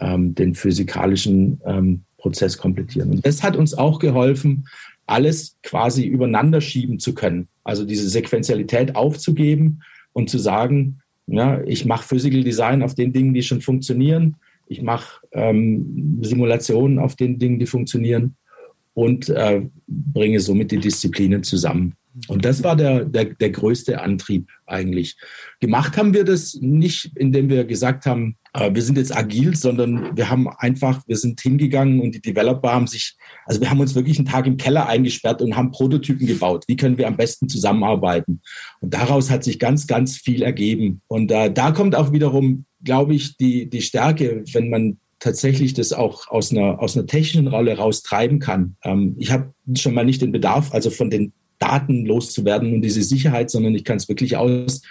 ähm, 0.00 0.34
den 0.34 0.54
physikalischen 0.54 1.60
ähm, 1.64 2.02
Prozess 2.18 2.58
komplettieren. 2.58 3.10
Und 3.10 3.26
das 3.26 3.42
hat 3.42 3.56
uns 3.56 3.74
auch 3.74 3.98
geholfen, 3.98 4.66
alles 5.06 5.56
quasi 5.62 6.04
übereinander 6.04 6.60
schieben 6.60 6.98
zu 6.98 7.14
können. 7.14 7.48
Also 7.64 7.84
diese 7.84 8.08
Sequenzialität 8.08 8.96
aufzugeben 8.96 9.80
und 10.12 10.28
zu 10.28 10.38
sagen, 10.38 11.00
ja, 11.26 11.62
ich 11.64 11.84
mache 11.84 12.06
Physical 12.06 12.42
Design 12.42 12.82
auf 12.82 12.94
den 12.94 13.12
Dingen, 13.12 13.34
die 13.34 13.42
schon 13.42 13.60
funktionieren. 13.60 14.36
Ich 14.68 14.82
mache 14.82 15.20
ähm, 15.32 16.18
Simulationen 16.22 16.98
auf 16.98 17.16
den 17.16 17.38
Dingen, 17.38 17.58
die 17.58 17.66
funktionieren 17.66 18.36
und 18.94 19.28
äh, 19.28 19.62
bringe 19.86 20.40
somit 20.40 20.70
die 20.70 20.78
Disziplinen 20.78 21.42
zusammen. 21.42 21.94
Und 22.28 22.44
das 22.44 22.62
war 22.62 22.76
der, 22.76 23.04
der, 23.04 23.26
der 23.26 23.50
größte 23.50 24.00
Antrieb 24.00 24.48
eigentlich. 24.66 25.16
Gemacht 25.60 25.96
haben 25.96 26.14
wir 26.14 26.24
das 26.24 26.54
nicht, 26.54 27.12
indem 27.14 27.48
wir 27.48 27.64
gesagt 27.64 28.06
haben, 28.06 28.36
äh, 28.54 28.72
wir 28.74 28.82
sind 28.82 28.96
jetzt 28.96 29.14
agil, 29.14 29.54
sondern 29.54 30.16
wir 30.16 30.30
haben 30.30 30.48
einfach, 30.48 31.02
wir 31.06 31.16
sind 31.16 31.40
hingegangen 31.40 32.00
und 32.00 32.14
die 32.14 32.22
Developer 32.22 32.72
haben 32.72 32.86
sich, 32.86 33.16
also 33.44 33.60
wir 33.60 33.70
haben 33.70 33.80
uns 33.80 33.94
wirklich 33.94 34.18
einen 34.18 34.28
Tag 34.28 34.46
im 34.46 34.56
Keller 34.56 34.86
eingesperrt 34.86 35.42
und 35.42 35.56
haben 35.56 35.72
Prototypen 35.72 36.26
gebaut. 36.26 36.64
Wie 36.68 36.76
können 36.76 36.96
wir 36.96 37.06
am 37.06 37.16
besten 37.16 37.48
zusammenarbeiten? 37.48 38.40
Und 38.80 38.94
daraus 38.94 39.30
hat 39.30 39.44
sich 39.44 39.58
ganz, 39.58 39.86
ganz 39.86 40.16
viel 40.16 40.42
ergeben. 40.42 41.02
Und 41.08 41.30
äh, 41.30 41.52
da 41.52 41.72
kommt 41.72 41.94
auch 41.94 42.12
wiederum, 42.12 42.64
glaube 42.82 43.14
ich, 43.14 43.36
die, 43.36 43.68
die 43.68 43.82
Stärke, 43.82 44.42
wenn 44.52 44.70
man 44.70 44.98
tatsächlich 45.18 45.74
das 45.74 45.92
auch 45.92 46.28
aus 46.28 46.50
einer, 46.50 46.80
aus 46.80 46.96
einer 46.96 47.06
technischen 47.06 47.48
Rolle 47.48 47.76
raustreiben 47.76 48.38
kann. 48.38 48.76
Ähm, 48.84 49.16
ich 49.18 49.32
habe 49.32 49.52
schon 49.76 49.94
mal 49.94 50.04
nicht 50.04 50.22
den 50.22 50.32
Bedarf, 50.32 50.72
also 50.72 50.90
von 50.90 51.10
den 51.10 51.32
Daten 51.58 52.06
loszuwerden 52.06 52.74
und 52.74 52.82
diese 52.82 53.02
Sicherheit, 53.02 53.50
sondern 53.50 53.74
ich 53.74 53.84
kann 53.84 53.96
es 53.96 54.08
wirklich 54.08 54.36
aus, 54.36 54.82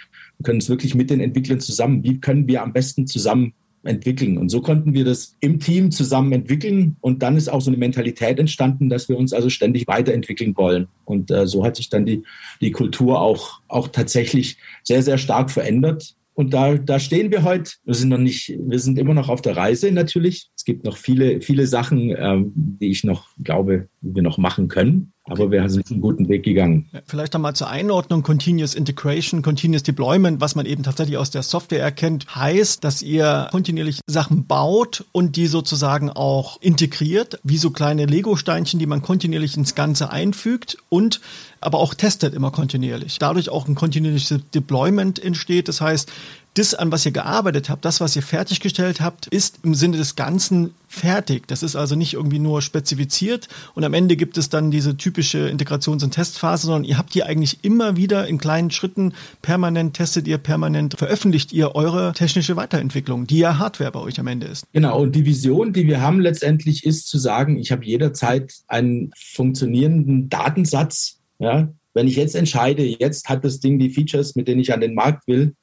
können 0.42 0.58
es 0.58 0.68
wirklich 0.68 0.94
mit 0.94 1.10
den 1.10 1.20
Entwicklern 1.20 1.60
zusammen, 1.60 2.02
wie 2.04 2.20
können 2.20 2.46
wir 2.46 2.62
am 2.62 2.72
besten 2.72 3.06
zusammen 3.06 3.54
entwickeln. 3.86 4.36
Und 4.38 4.48
so 4.48 4.60
konnten 4.60 4.94
wir 4.94 5.04
das 5.04 5.36
im 5.40 5.60
Team 5.60 5.90
zusammen 5.90 6.32
entwickeln. 6.32 6.96
Und 7.00 7.22
dann 7.22 7.36
ist 7.36 7.48
auch 7.48 7.60
so 7.60 7.70
eine 7.70 7.78
Mentalität 7.78 8.38
entstanden, 8.38 8.88
dass 8.88 9.08
wir 9.08 9.16
uns 9.16 9.32
also 9.32 9.48
ständig 9.48 9.86
weiterentwickeln 9.86 10.56
wollen. 10.56 10.88
Und 11.04 11.30
äh, 11.30 11.46
so 11.46 11.64
hat 11.64 11.76
sich 11.76 11.88
dann 11.88 12.04
die, 12.04 12.22
die 12.60 12.72
Kultur 12.72 13.20
auch, 13.20 13.60
auch 13.68 13.88
tatsächlich 13.88 14.58
sehr, 14.82 15.02
sehr 15.02 15.18
stark 15.18 15.50
verändert. 15.50 16.14
Und 16.34 16.52
da, 16.52 16.74
da 16.74 16.98
stehen 16.98 17.30
wir 17.30 17.44
heute. 17.44 17.72
Wir 17.84 17.94
sind 17.94 18.10
noch 18.10 18.18
nicht, 18.18 18.54
wir 18.58 18.78
sind 18.78 18.98
immer 18.98 19.14
noch 19.14 19.30
auf 19.30 19.40
der 19.40 19.56
Reise 19.56 19.90
natürlich. 19.90 20.50
Es 20.54 20.64
gibt 20.64 20.84
noch 20.84 20.98
viele, 20.98 21.40
viele 21.40 21.66
Sachen, 21.66 22.14
ähm, 22.16 22.52
die 22.54 22.90
ich 22.90 23.04
noch 23.04 23.28
glaube, 23.42 23.88
wir 24.02 24.22
noch 24.22 24.36
machen 24.36 24.68
können. 24.68 25.12
Aber 25.28 25.50
wir 25.50 25.68
sind 25.68 25.90
einen 25.90 26.00
guten 26.00 26.28
Weg 26.28 26.44
gegangen. 26.44 26.88
Vielleicht 27.06 27.34
einmal 27.34 27.54
zur 27.54 27.68
Einordnung. 27.68 28.22
Continuous 28.22 28.74
Integration, 28.74 29.42
Continuous 29.42 29.82
Deployment, 29.82 30.40
was 30.40 30.54
man 30.54 30.66
eben 30.66 30.84
tatsächlich 30.84 31.16
aus 31.16 31.30
der 31.30 31.42
Software 31.42 31.80
erkennt, 31.80 32.34
heißt, 32.34 32.84
dass 32.84 33.02
ihr 33.02 33.48
kontinuierlich 33.50 34.00
Sachen 34.06 34.46
baut 34.46 35.04
und 35.10 35.36
die 35.36 35.46
sozusagen 35.46 36.10
auch 36.10 36.60
integriert, 36.60 37.40
wie 37.42 37.58
so 37.58 37.70
kleine 37.70 38.06
Lego-Steinchen, 38.06 38.78
die 38.78 38.86
man 38.86 39.02
kontinuierlich 39.02 39.56
ins 39.56 39.74
Ganze 39.74 40.10
einfügt 40.10 40.78
und 40.88 41.20
aber 41.60 41.78
auch 41.78 41.94
testet 41.94 42.34
immer 42.34 42.52
kontinuierlich. 42.52 43.18
Dadurch 43.18 43.48
auch 43.48 43.66
ein 43.66 43.74
kontinuierliches 43.74 44.40
Deployment 44.54 45.18
entsteht. 45.18 45.66
Das 45.66 45.80
heißt, 45.80 46.12
das, 46.58 46.74
an 46.74 46.90
was 46.90 47.04
ihr 47.04 47.12
gearbeitet 47.12 47.68
habt, 47.68 47.84
das, 47.84 48.00
was 48.00 48.16
ihr 48.16 48.22
fertiggestellt 48.22 49.00
habt, 49.00 49.26
ist 49.26 49.60
im 49.62 49.74
Sinne 49.74 49.98
des 49.98 50.16
Ganzen 50.16 50.74
fertig. 50.88 51.46
Das 51.48 51.62
ist 51.62 51.76
also 51.76 51.96
nicht 51.96 52.14
irgendwie 52.14 52.38
nur 52.38 52.62
spezifiziert 52.62 53.48
und 53.74 53.84
am 53.84 53.92
Ende 53.92 54.16
gibt 54.16 54.38
es 54.38 54.48
dann 54.48 54.70
diese 54.70 54.96
typische 54.96 55.48
Integrations- 55.48 56.02
und 56.02 56.12
Testphase, 56.12 56.66
sondern 56.66 56.84
ihr 56.84 56.96
habt 56.96 57.12
hier 57.12 57.26
eigentlich 57.26 57.58
immer 57.62 57.96
wieder 57.96 58.26
in 58.26 58.38
kleinen 58.38 58.70
Schritten 58.70 59.12
permanent 59.42 59.94
testet 59.94 60.26
ihr, 60.26 60.38
permanent 60.38 60.94
veröffentlicht 60.96 61.52
ihr 61.52 61.74
eure 61.74 62.12
technische 62.14 62.56
Weiterentwicklung, 62.56 63.26
die 63.26 63.38
ja 63.38 63.58
Hardware 63.58 63.92
bei 63.92 64.00
euch 64.00 64.18
am 64.18 64.26
Ende 64.26 64.46
ist. 64.46 64.64
Genau, 64.72 65.02
und 65.02 65.14
die 65.14 65.26
Vision, 65.26 65.72
die 65.72 65.86
wir 65.86 66.00
haben 66.00 66.20
letztendlich 66.20 66.86
ist 66.86 67.08
zu 67.08 67.18
sagen, 67.18 67.58
ich 67.58 67.72
habe 67.72 67.84
jederzeit 67.84 68.54
einen 68.68 69.10
funktionierenden 69.16 70.30
Datensatz. 70.30 71.18
Ja? 71.38 71.68
Wenn 71.92 72.08
ich 72.08 72.16
jetzt 72.16 72.34
entscheide, 72.34 72.84
jetzt 72.84 73.28
hat 73.28 73.44
das 73.44 73.60
Ding 73.60 73.78
die 73.78 73.90
Features, 73.90 74.36
mit 74.36 74.48
denen 74.48 74.60
ich 74.60 74.72
an 74.72 74.80
den 74.80 74.94
Markt 74.94 75.26
will, 75.26 75.54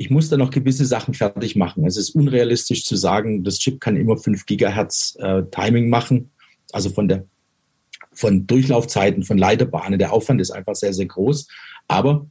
ich 0.00 0.10
muss 0.10 0.28
da 0.28 0.36
noch 0.36 0.50
gewisse 0.50 0.86
Sachen 0.86 1.12
fertig 1.12 1.56
machen. 1.56 1.84
Es 1.84 1.96
ist 1.96 2.10
unrealistisch 2.10 2.84
zu 2.84 2.94
sagen, 2.94 3.42
das 3.42 3.58
Chip 3.58 3.80
kann 3.80 3.96
immer 3.96 4.16
5 4.16 4.46
Gigahertz 4.46 5.16
äh, 5.18 5.42
Timing 5.50 5.90
machen. 5.90 6.30
Also 6.70 6.90
von 6.90 7.08
der 7.08 7.24
von 8.12 8.46
Durchlaufzeiten, 8.46 9.24
von 9.24 9.38
Leiterbahnen. 9.38 9.98
Der 9.98 10.12
Aufwand 10.12 10.40
ist 10.40 10.52
einfach 10.52 10.76
sehr, 10.76 10.94
sehr 10.94 11.06
groß. 11.06 11.48
Aber 11.88 12.28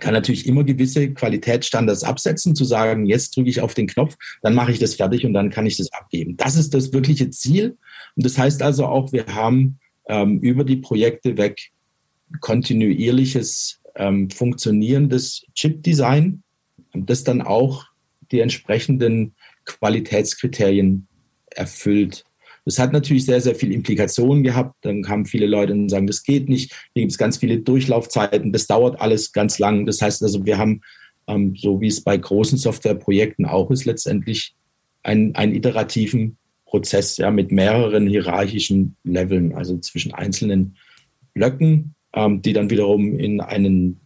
kann 0.00 0.12
natürlich 0.12 0.46
immer 0.46 0.64
gewisse 0.64 1.12
Qualitätsstandards 1.12 2.04
absetzen, 2.04 2.54
zu 2.54 2.64
sagen, 2.64 3.06
jetzt 3.06 3.36
drücke 3.36 3.48
ich 3.48 3.62
auf 3.62 3.72
den 3.72 3.86
Knopf, 3.86 4.16
dann 4.42 4.54
mache 4.54 4.72
ich 4.72 4.78
das 4.78 4.94
fertig 4.94 5.24
und 5.24 5.32
dann 5.32 5.50
kann 5.50 5.66
ich 5.66 5.78
das 5.78 5.92
abgeben. 5.92 6.36
Das 6.36 6.56
ist 6.56 6.74
das 6.74 6.92
wirkliche 6.92 7.30
Ziel. 7.30 7.78
Und 8.16 8.26
das 8.26 8.36
heißt 8.36 8.62
also 8.62 8.86
auch, 8.86 9.12
wir 9.12 9.26
haben 9.26 9.78
ähm, 10.08 10.40
über 10.40 10.64
die 10.64 10.76
Projekte 10.76 11.38
weg 11.38 11.70
kontinuierliches 12.40 13.80
ähm, 13.96 14.30
funktionierendes 14.30 15.46
Chip-Design 15.54 16.41
das 16.94 17.24
dann 17.24 17.42
auch 17.42 17.86
die 18.30 18.40
entsprechenden 18.40 19.34
Qualitätskriterien 19.64 21.06
erfüllt. 21.50 22.24
Das 22.64 22.78
hat 22.78 22.92
natürlich 22.92 23.26
sehr, 23.26 23.40
sehr 23.40 23.54
viele 23.54 23.74
Implikationen 23.74 24.42
gehabt. 24.42 24.76
Dann 24.82 25.02
kamen 25.02 25.26
viele 25.26 25.46
Leute 25.46 25.72
und 25.72 25.88
sagen, 25.88 26.06
das 26.06 26.22
geht 26.22 26.48
nicht. 26.48 26.70
Hier 26.94 27.02
gibt 27.02 27.12
es 27.12 27.18
ganz 27.18 27.38
viele 27.38 27.58
Durchlaufzeiten. 27.58 28.52
Das 28.52 28.66
dauert 28.66 29.00
alles 29.00 29.32
ganz 29.32 29.58
lang. 29.58 29.84
Das 29.84 30.00
heißt 30.00 30.22
also, 30.22 30.44
wir 30.44 30.58
haben, 30.58 30.80
ähm, 31.26 31.56
so 31.56 31.80
wie 31.80 31.88
es 31.88 32.02
bei 32.02 32.16
großen 32.16 32.58
Softwareprojekten 32.58 33.46
auch 33.46 33.70
ist, 33.70 33.84
letztendlich 33.84 34.54
einen, 35.02 35.34
einen 35.34 35.54
iterativen 35.54 36.36
Prozess 36.64 37.16
ja, 37.16 37.30
mit 37.30 37.50
mehreren 37.50 38.06
hierarchischen 38.06 38.96
Leveln, 39.02 39.54
also 39.54 39.78
zwischen 39.78 40.14
einzelnen 40.14 40.76
Blöcken, 41.34 41.94
ähm, 42.14 42.42
die 42.42 42.52
dann 42.52 42.70
wiederum 42.70 43.18
in 43.18 43.40
einen 43.40 44.00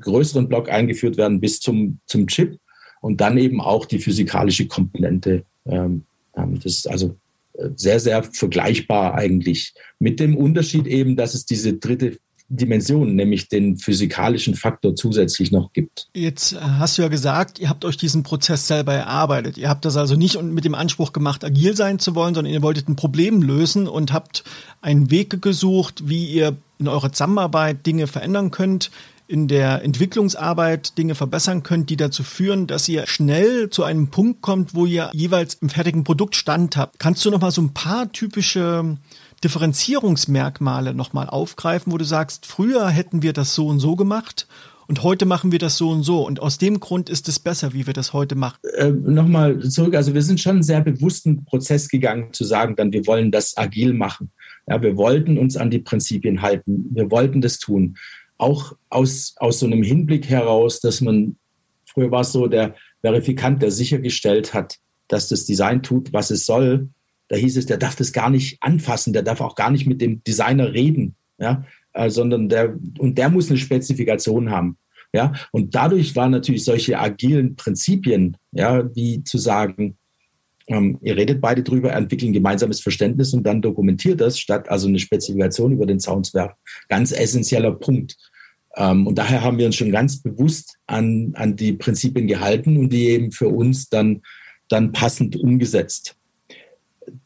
größeren 0.00 0.48
Block 0.48 0.68
eingeführt 0.68 1.16
werden 1.16 1.40
bis 1.40 1.60
zum, 1.60 1.98
zum 2.06 2.26
Chip 2.26 2.58
und 3.00 3.20
dann 3.20 3.38
eben 3.38 3.60
auch 3.60 3.84
die 3.84 3.98
physikalische 3.98 4.66
Komponente. 4.66 5.44
Ähm, 5.66 6.04
das 6.34 6.64
ist 6.64 6.88
also 6.88 7.16
äh, 7.54 7.68
sehr, 7.76 8.00
sehr 8.00 8.22
vergleichbar 8.22 9.14
eigentlich. 9.14 9.74
Mit 9.98 10.20
dem 10.20 10.36
Unterschied 10.36 10.86
eben, 10.86 11.16
dass 11.16 11.34
es 11.34 11.46
diese 11.46 11.74
dritte 11.74 12.18
Dimension, 12.48 13.16
nämlich 13.16 13.48
den 13.48 13.76
physikalischen 13.76 14.54
Faktor 14.54 14.94
zusätzlich 14.94 15.50
noch 15.50 15.72
gibt. 15.72 16.08
Jetzt 16.14 16.52
äh, 16.52 16.58
hast 16.60 16.96
du 16.96 17.02
ja 17.02 17.08
gesagt, 17.08 17.58
ihr 17.58 17.68
habt 17.68 17.84
euch 17.84 17.96
diesen 17.96 18.22
Prozess 18.22 18.68
selber 18.68 18.94
erarbeitet. 18.94 19.58
Ihr 19.58 19.68
habt 19.68 19.84
das 19.84 19.96
also 19.96 20.14
nicht 20.14 20.40
mit 20.40 20.64
dem 20.64 20.74
Anspruch 20.74 21.12
gemacht, 21.12 21.44
agil 21.44 21.76
sein 21.76 21.98
zu 21.98 22.14
wollen, 22.14 22.34
sondern 22.34 22.52
ihr 22.52 22.62
wolltet 22.62 22.88
ein 22.88 22.96
Problem 22.96 23.42
lösen 23.42 23.88
und 23.88 24.12
habt 24.12 24.44
einen 24.80 25.10
Weg 25.10 25.42
gesucht, 25.42 26.08
wie 26.08 26.26
ihr 26.26 26.56
in 26.78 26.88
eurer 26.88 27.10
Zusammenarbeit 27.10 27.84
Dinge 27.84 28.06
verändern 28.06 28.50
könnt, 28.50 28.90
in 29.28 29.48
der 29.48 29.82
Entwicklungsarbeit 29.82 30.96
Dinge 30.98 31.14
verbessern 31.14 31.62
könnt, 31.62 31.90
die 31.90 31.96
dazu 31.96 32.22
führen, 32.22 32.66
dass 32.66 32.88
ihr 32.88 33.06
schnell 33.06 33.70
zu 33.70 33.82
einem 33.82 34.08
Punkt 34.08 34.42
kommt, 34.42 34.74
wo 34.74 34.86
ihr 34.86 35.10
jeweils 35.12 35.54
im 35.54 35.68
fertigen 35.68 36.04
Produkt 36.04 36.36
Stand 36.36 36.76
habt. 36.76 36.98
Kannst 36.98 37.24
du 37.24 37.30
noch 37.30 37.40
mal 37.40 37.50
so 37.50 37.62
ein 37.62 37.74
paar 37.74 38.12
typische 38.12 38.96
Differenzierungsmerkmale 39.42 40.94
noch 40.94 41.12
mal 41.12 41.28
aufgreifen, 41.28 41.92
wo 41.92 41.98
du 41.98 42.04
sagst, 42.04 42.46
früher 42.46 42.88
hätten 42.88 43.22
wir 43.22 43.32
das 43.32 43.54
so 43.54 43.66
und 43.66 43.80
so 43.80 43.96
gemacht 43.96 44.46
und 44.88 45.02
heute 45.02 45.26
machen 45.26 45.50
wir 45.50 45.58
das 45.58 45.76
so 45.76 45.90
und 45.90 46.04
so. 46.04 46.24
Und 46.24 46.40
aus 46.40 46.58
dem 46.58 46.78
Grund 46.78 47.10
ist 47.10 47.28
es 47.28 47.38
besser, 47.38 47.72
wie 47.72 47.86
wir 47.86 47.94
das 47.94 48.12
heute 48.12 48.36
machen. 48.36 48.58
Äh, 48.76 48.90
Nochmal 48.90 49.58
zurück. 49.60 49.96
Also 49.96 50.14
wir 50.14 50.22
sind 50.22 50.40
schon 50.40 50.56
einen 50.56 50.62
sehr 50.62 50.80
bewussten 50.80 51.44
Prozess 51.44 51.88
gegangen, 51.88 52.32
zu 52.32 52.44
sagen, 52.44 52.76
dann 52.76 52.92
wir 52.92 53.06
wollen 53.06 53.32
das 53.32 53.56
agil 53.56 53.92
machen. 53.92 54.30
Ja, 54.68 54.80
wir 54.82 54.96
wollten 54.96 55.38
uns 55.38 55.56
an 55.56 55.70
die 55.70 55.78
Prinzipien 55.78 56.42
halten. 56.42 56.86
Wir 56.92 57.10
wollten 57.10 57.40
das 57.40 57.58
tun 57.58 57.96
auch 58.38 58.74
aus, 58.90 59.34
aus 59.38 59.60
so 59.60 59.66
einem 59.66 59.82
Hinblick 59.82 60.28
heraus, 60.28 60.80
dass 60.80 61.00
man, 61.00 61.36
früher 61.86 62.10
war 62.10 62.20
es 62.20 62.32
so, 62.32 62.46
der 62.46 62.74
Verifikant, 63.00 63.62
der 63.62 63.70
sichergestellt 63.70 64.54
hat, 64.54 64.78
dass 65.08 65.28
das 65.28 65.46
Design 65.46 65.82
tut, 65.82 66.12
was 66.12 66.30
es 66.30 66.46
soll, 66.46 66.88
da 67.28 67.36
hieß 67.36 67.56
es, 67.56 67.66
der 67.66 67.78
darf 67.78 67.96
das 67.96 68.12
gar 68.12 68.30
nicht 68.30 68.62
anfassen, 68.62 69.12
der 69.12 69.22
darf 69.22 69.40
auch 69.40 69.54
gar 69.54 69.70
nicht 69.70 69.86
mit 69.86 70.00
dem 70.00 70.22
Designer 70.24 70.72
reden, 70.72 71.16
ja, 71.38 71.64
äh, 71.92 72.10
sondern 72.10 72.48
der, 72.48 72.76
und 72.98 73.18
der 73.18 73.30
muss 73.30 73.50
eine 73.50 73.58
Spezifikation 73.58 74.50
haben. 74.50 74.78
Ja, 75.12 75.32
und 75.50 75.74
dadurch 75.74 76.14
waren 76.14 76.32
natürlich 76.32 76.64
solche 76.64 76.98
agilen 76.98 77.56
Prinzipien, 77.56 78.36
ja, 78.52 78.94
wie 78.94 79.24
zu 79.24 79.38
sagen, 79.38 79.96
ähm, 80.68 80.98
ihr 81.00 81.16
redet 81.16 81.40
beide 81.40 81.62
drüber, 81.62 81.92
entwickeln 81.92 82.32
gemeinsames 82.32 82.80
Verständnis 82.80 83.32
und 83.34 83.44
dann 83.44 83.62
dokumentiert 83.62 84.20
das, 84.20 84.38
statt 84.38 84.68
also 84.68 84.88
eine 84.88 84.98
Spezifikation 84.98 85.72
über 85.72 85.86
den 85.86 86.00
Zaun 86.00 86.24
zu 86.24 86.34
werfen. 86.34 86.56
Ganz 86.88 87.12
essentieller 87.12 87.72
Punkt. 87.72 88.16
Ähm, 88.76 89.06
und 89.06 89.16
daher 89.16 89.42
haben 89.42 89.58
wir 89.58 89.66
uns 89.66 89.76
schon 89.76 89.92
ganz 89.92 90.22
bewusst 90.22 90.76
an, 90.86 91.32
an 91.34 91.56
die 91.56 91.72
Prinzipien 91.72 92.26
gehalten 92.26 92.76
und 92.76 92.92
die 92.92 93.08
eben 93.08 93.30
für 93.30 93.48
uns 93.48 93.88
dann, 93.88 94.22
dann 94.68 94.92
passend 94.92 95.36
umgesetzt. 95.36 96.16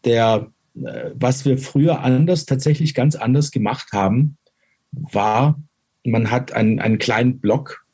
Der, 0.05 0.53
äh, 0.75 1.11
was 1.15 1.47
wir 1.47 1.57
früher 1.57 2.01
anders, 2.01 2.45
tatsächlich 2.45 2.95
ganz 2.95 3.17
anders 3.17 3.51
gemacht 3.51 3.89
haben, 3.93 4.37
war, 4.93 5.61
man 6.05 6.31
hat 6.31 6.53
einen, 6.53 6.79
einen 6.79 6.99
kleinen 6.99 7.41
Block 7.41 7.87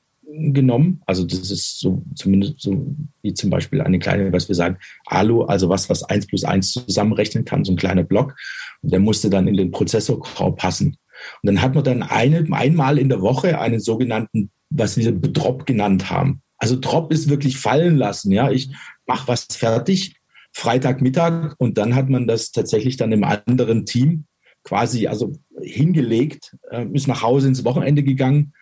genommen. 0.52 1.00
Also 1.07 1.25
das 1.25 1.50
ist 1.50 1.81
so 1.81 2.02
zumindest 2.14 2.61
so 2.61 2.95
wie 3.23 3.35
zum 3.35 3.50
Beispiel 3.50 3.81
eine 3.81 3.99
kleine, 3.99 4.33
was 4.33 4.49
wir 4.49 4.55
sagen, 4.55 4.78
Alu, 5.07 5.43
also 5.43 5.69
was, 5.69 5.88
was 5.88 6.02
eins 6.02 6.26
plus 6.26 6.45
eins 6.45 6.73
zusammenrechnen 6.73 7.45
kann, 7.45 7.64
so 7.64 7.73
ein 7.73 7.76
kleiner 7.76 8.05
Block. 8.05 8.35
Und 8.83 8.93
der 8.93 9.00
musste 9.00 9.31
dann 9.31 9.49
in 9.49 9.57
den 9.57 9.71
Prozessorkorb 9.71 10.59
passen. 10.59 10.97
Und 11.43 11.47
dann 11.47 11.62
hat 11.62 11.75
man 11.75 11.85
dann 11.85 12.02
eine, 12.02 12.47
einmal 12.52 12.99
in 12.99 13.09
der 13.09 13.23
Woche 13.23 13.59
einen 13.59 13.81
sogenannten, 13.81 14.50
was 14.71 14.97
wir 14.97 15.12
Drop 15.12 15.66
genannt 15.66 16.11
haben. 16.11 16.43
Also 16.59 16.76
Drop 16.78 17.12
ist 17.12 17.28
wirklich 17.28 17.59
fallen 17.59 17.97
lassen. 17.97 18.33
Ja, 18.33 18.50
ich 18.50 18.71
mache 19.07 19.28
was 19.28 19.47
fertig, 19.50 20.16
Freitagmittag, 20.52 21.55
und 21.59 21.78
dann 21.78 21.95
hat 21.95 22.09
man 22.09 22.26
das 22.26 22.50
tatsächlich 22.50 22.97
dann 22.97 23.12
im 23.12 23.25
anderen 23.25 23.85
Team 23.85 24.25
quasi 24.64 25.07
also 25.07 25.33
hingelegt, 25.62 26.57
äh, 26.71 26.87
ist 26.93 27.07
nach 27.07 27.23
Hause 27.23 27.49
ins 27.49 27.64
Wochenende 27.64 28.02
gegangen 28.02 28.52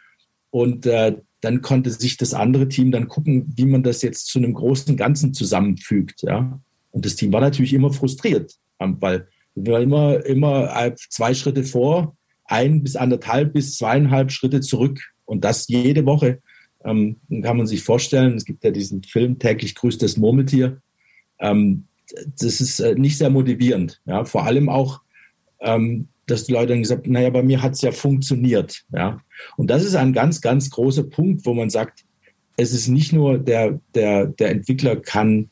und 0.51 0.87
äh, 0.87 1.17
dann 1.45 1.61
konnte 1.63 1.91
sich 1.91 2.17
das 2.17 2.35
andere 2.35 2.69
Team 2.69 2.91
dann 2.91 3.09
gucken, 3.09 3.53
wie 3.55 3.67
man 3.67 3.83
das 3.83 4.03
jetzt 4.03 4.29
zu 4.29 4.39
einem 4.39 4.55
großen 4.55 4.97
Ganzen 4.97 5.35
zusammenfügt. 5.35 6.23
Ja? 6.23 6.61
Und 6.91 7.05
das 7.05 7.17
Team 7.17 7.33
war 7.33 7.41
natürlich 7.41 7.75
immer 7.75 7.93
frustriert, 7.93 8.55
weil 8.79 9.29
wir 9.55 9.81
immer, 9.81 10.25
immer 10.25 10.95
zwei 11.11 11.35
Schritte 11.35 11.65
vor, 11.65 12.17
ein 12.47 12.83
bis 12.83 12.97
anderthalb 12.97 13.53
bis 13.53 13.77
zweieinhalb 13.77 14.33
Schritte 14.33 14.61
zurück. 14.61 15.01
Und 15.25 15.45
das 15.45 15.69
jede 15.69 16.07
Woche. 16.07 16.41
Ähm, 16.85 17.17
kann 17.43 17.57
man 17.57 17.67
sich 17.67 17.83
vorstellen, 17.83 18.37
es 18.37 18.45
gibt 18.45 18.63
ja 18.63 18.71
diesen 18.71 19.03
Film 19.03 19.39
täglich 19.39 19.75
grüßt 19.75 20.03
das 20.03 20.17
Murmeltier. 20.17 20.83
Ähm, 21.39 21.85
das 22.39 22.61
ist 22.61 22.81
äh, 22.81 22.95
nicht 22.95 23.17
sehr 23.17 23.31
motivierend. 23.31 24.01
Ja? 24.07 24.25
Vor 24.25 24.45
allem 24.45 24.69
auch, 24.69 25.01
ähm, 25.61 26.09
dass 26.27 26.45
die 26.45 26.53
Leute 26.53 26.69
dann 26.69 26.83
gesagt 26.83 27.05
haben, 27.05 27.13
naja, 27.13 27.31
bei 27.31 27.43
mir 27.43 27.63
hat 27.63 27.75
es 27.75 27.83
ja 27.83 27.93
funktioniert. 27.93 28.83
Ja? 28.93 29.21
Und 29.57 29.69
das 29.69 29.85
ist 29.85 29.95
ein 29.95 30.13
ganz, 30.13 30.41
ganz 30.41 30.71
großer 30.71 31.05
Punkt, 31.05 31.45
wo 31.47 31.55
man 31.55 31.71
sagt, 31.71 32.05
es 32.57 32.73
ist 32.73 32.89
nicht 32.89 33.13
nur 33.13 33.39
der, 33.39 33.81
der, 33.95 34.27
der 34.27 34.51
Entwickler 34.51 34.97
kann, 34.97 35.51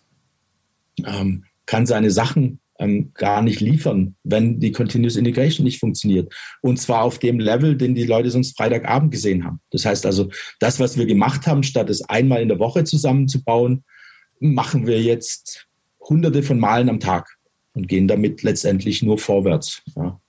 ähm, 1.05 1.45
kann 1.67 1.87
seine 1.87 2.11
Sachen 2.11 2.61
ähm, 2.79 3.12
gar 3.14 3.43
nicht 3.43 3.61
liefern, 3.61 4.14
wenn 4.25 4.61
die 4.61 4.73
Continuous 4.73 5.17
Integration 5.17 5.64
nicht 5.64 5.81
funktioniert. 5.81 6.33
Und 6.61 6.79
zwar 6.79 7.02
auf 7.02 7.19
dem 7.19 7.38
Level, 7.38 7.76
den 7.76 7.95
die 7.95 8.05
Leute 8.05 8.31
sonst 8.31 8.57
Freitagabend 8.57 9.11
gesehen 9.11 9.45
haben. 9.45 9.61
Das 9.71 9.85
heißt 9.85 10.07
also, 10.07 10.31
das, 10.59 10.81
was 10.81 10.97
wir 10.97 11.07
gemacht 11.07 11.47
haben, 11.47 11.62
statt 11.62 11.91
es 11.91 12.02
einmal 12.02 12.43
in 12.43 12.49
der 12.49 12.59
Woche 12.59 12.85
zusammenzubauen, 12.85 13.85
machen 14.41 14.87
wir 14.87 15.00
jetzt 15.00 15.67
hunderte 16.00 16.43
von 16.43 16.59
Malen 16.59 16.88
am 16.88 17.00
Tag 17.00 17.37
und 17.75 17.88
gehen 17.88 18.09
damit 18.09 18.43
letztendlich 18.43 19.02
nur 19.02 19.19
vorwärts. 19.19 19.83
Ja. 19.97 20.21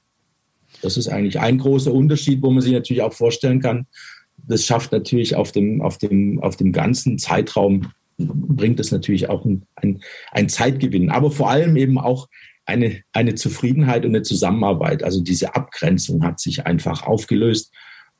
Das 0.84 0.98
ist 0.98 1.08
eigentlich 1.08 1.40
ein 1.40 1.58
großer 1.58 1.94
Unterschied, 1.94 2.42
wo 2.42 2.52
man 2.52 2.62
sich 2.62 2.74
natürlich 2.74 3.02
auch 3.02 3.14
vorstellen 3.14 3.62
kann. 3.62 3.88
Das 4.38 4.66
schafft 4.66 4.92
natürlich 4.92 5.36
auf 5.36 5.52
dem, 5.52 5.82
auf 5.82 5.98
dem, 5.98 6.42
auf 6.42 6.58
dem 6.58 6.74
ganzen 6.74 7.18
Zeitraum, 7.18 7.92
bringt 8.18 8.80
es 8.80 8.92
natürlich 8.92 9.30
auch 9.30 9.46
ein, 9.46 9.66
ein, 9.76 10.02
ein 10.32 10.50
Zeitgewinn, 10.50 11.10
aber 11.10 11.32
vor 11.32 11.50
allem 11.50 11.78
eben 11.78 11.98
auch 11.98 12.28
eine, 12.66 13.02
eine 13.14 13.36
Zufriedenheit 13.36 14.06
und 14.06 14.12
eine 14.12 14.24
Zusammenarbeit. 14.24 15.04
Also 15.04 15.22
diese 15.22 15.56
Abgrenzung 15.56 16.24
hat 16.24 16.40
sich 16.40 16.66
einfach 16.66 17.04
aufgelöst. 17.04 17.74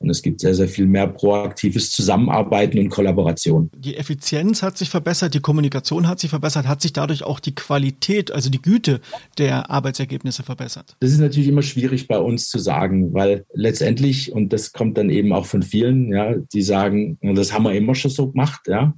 Und 0.04 0.10
es 0.10 0.20
gibt 0.20 0.40
sehr, 0.40 0.54
sehr 0.54 0.68
viel 0.68 0.86
mehr 0.86 1.06
proaktives 1.06 1.90
Zusammenarbeiten 1.90 2.78
und 2.78 2.90
Kollaboration. 2.90 3.70
Die 3.74 3.96
Effizienz 3.96 4.62
hat 4.62 4.76
sich 4.76 4.90
verbessert, 4.90 5.32
die 5.32 5.40
Kommunikation 5.40 6.06
hat 6.06 6.20
sich 6.20 6.28
verbessert, 6.28 6.68
hat 6.68 6.82
sich 6.82 6.92
dadurch 6.92 7.22
auch 7.22 7.40
die 7.40 7.54
Qualität, 7.54 8.30
also 8.30 8.50
die 8.50 8.60
Güte 8.60 9.00
der 9.38 9.70
Arbeitsergebnisse 9.70 10.42
verbessert? 10.42 10.94
Das 11.00 11.10
ist 11.10 11.20
natürlich 11.20 11.48
immer 11.48 11.62
schwierig 11.62 12.06
bei 12.06 12.18
uns 12.18 12.50
zu 12.50 12.58
sagen, 12.58 13.14
weil 13.14 13.46
letztendlich, 13.54 14.30
und 14.30 14.52
das 14.52 14.74
kommt 14.74 14.98
dann 14.98 15.08
eben 15.08 15.32
auch 15.32 15.46
von 15.46 15.62
vielen, 15.62 16.12
ja, 16.12 16.34
die 16.52 16.60
sagen, 16.60 17.16
das 17.22 17.54
haben 17.54 17.62
wir 17.62 17.72
immer 17.72 17.94
schon 17.94 18.10
so 18.10 18.30
gemacht, 18.30 18.60
ja, 18.66 18.92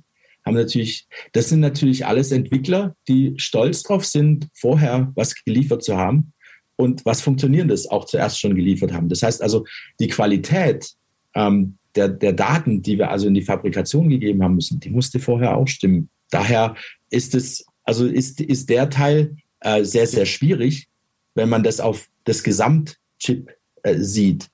haben 0.45 0.55
natürlich, 0.57 1.07
das 1.35 1.51
sind 1.51 1.61
natürlich 1.61 2.05
alles 2.05 2.33
Entwickler, 2.33 2.97
die 3.07 3.35
stolz 3.37 3.85
drauf 3.85 4.05
sind, 4.05 4.49
vorher 4.55 5.13
was 5.15 5.37
geliefert 5.45 5.85
zu 5.85 5.97
haben 5.97 6.33
und 6.77 7.05
was 7.05 7.23
Funktionierendes 7.23 7.91
auch 7.91 8.05
zuerst 8.05 8.39
schon 8.39 8.55
geliefert 8.55 8.93
haben. 8.93 9.09
Das 9.09 9.23
heißt 9.23 9.43
also, 9.43 9.65
die 9.99 10.09
Qualität 10.09 10.93
ähm, 11.35 11.79
der, 11.95 12.09
der 12.09 12.33
Daten, 12.33 12.83
die 12.83 12.99
wir 12.99 13.11
also 13.11 13.27
in 13.27 13.35
die 13.35 13.43
Fabrikation 13.43 14.09
gegeben 14.09 14.43
haben 14.43 14.55
müssen, 14.55 14.81
die 14.81 14.91
musste 14.91 15.19
vorher 15.19 15.57
auch 15.57 15.67
stimmen. 15.67 16.11
Daher 16.31 16.77
ist 17.11 17.35
es, 17.35 17.65
also 17.85 18.07
ist, 18.07 18.41
ist 18.41 18.69
der 18.69 18.91
Teil 18.91 19.37
äh, 19.61 19.85
sehr, 19.85 20.07
sehr 20.07 20.27
schwierig, 20.27 20.89
wenn 21.35 21.49
man 21.49 21.63
das 21.63 21.81
auf 21.81 22.09
das 22.25 22.43
Gesamtchip 22.43 23.51
äh, 23.83 23.99
sieht. 23.99 24.49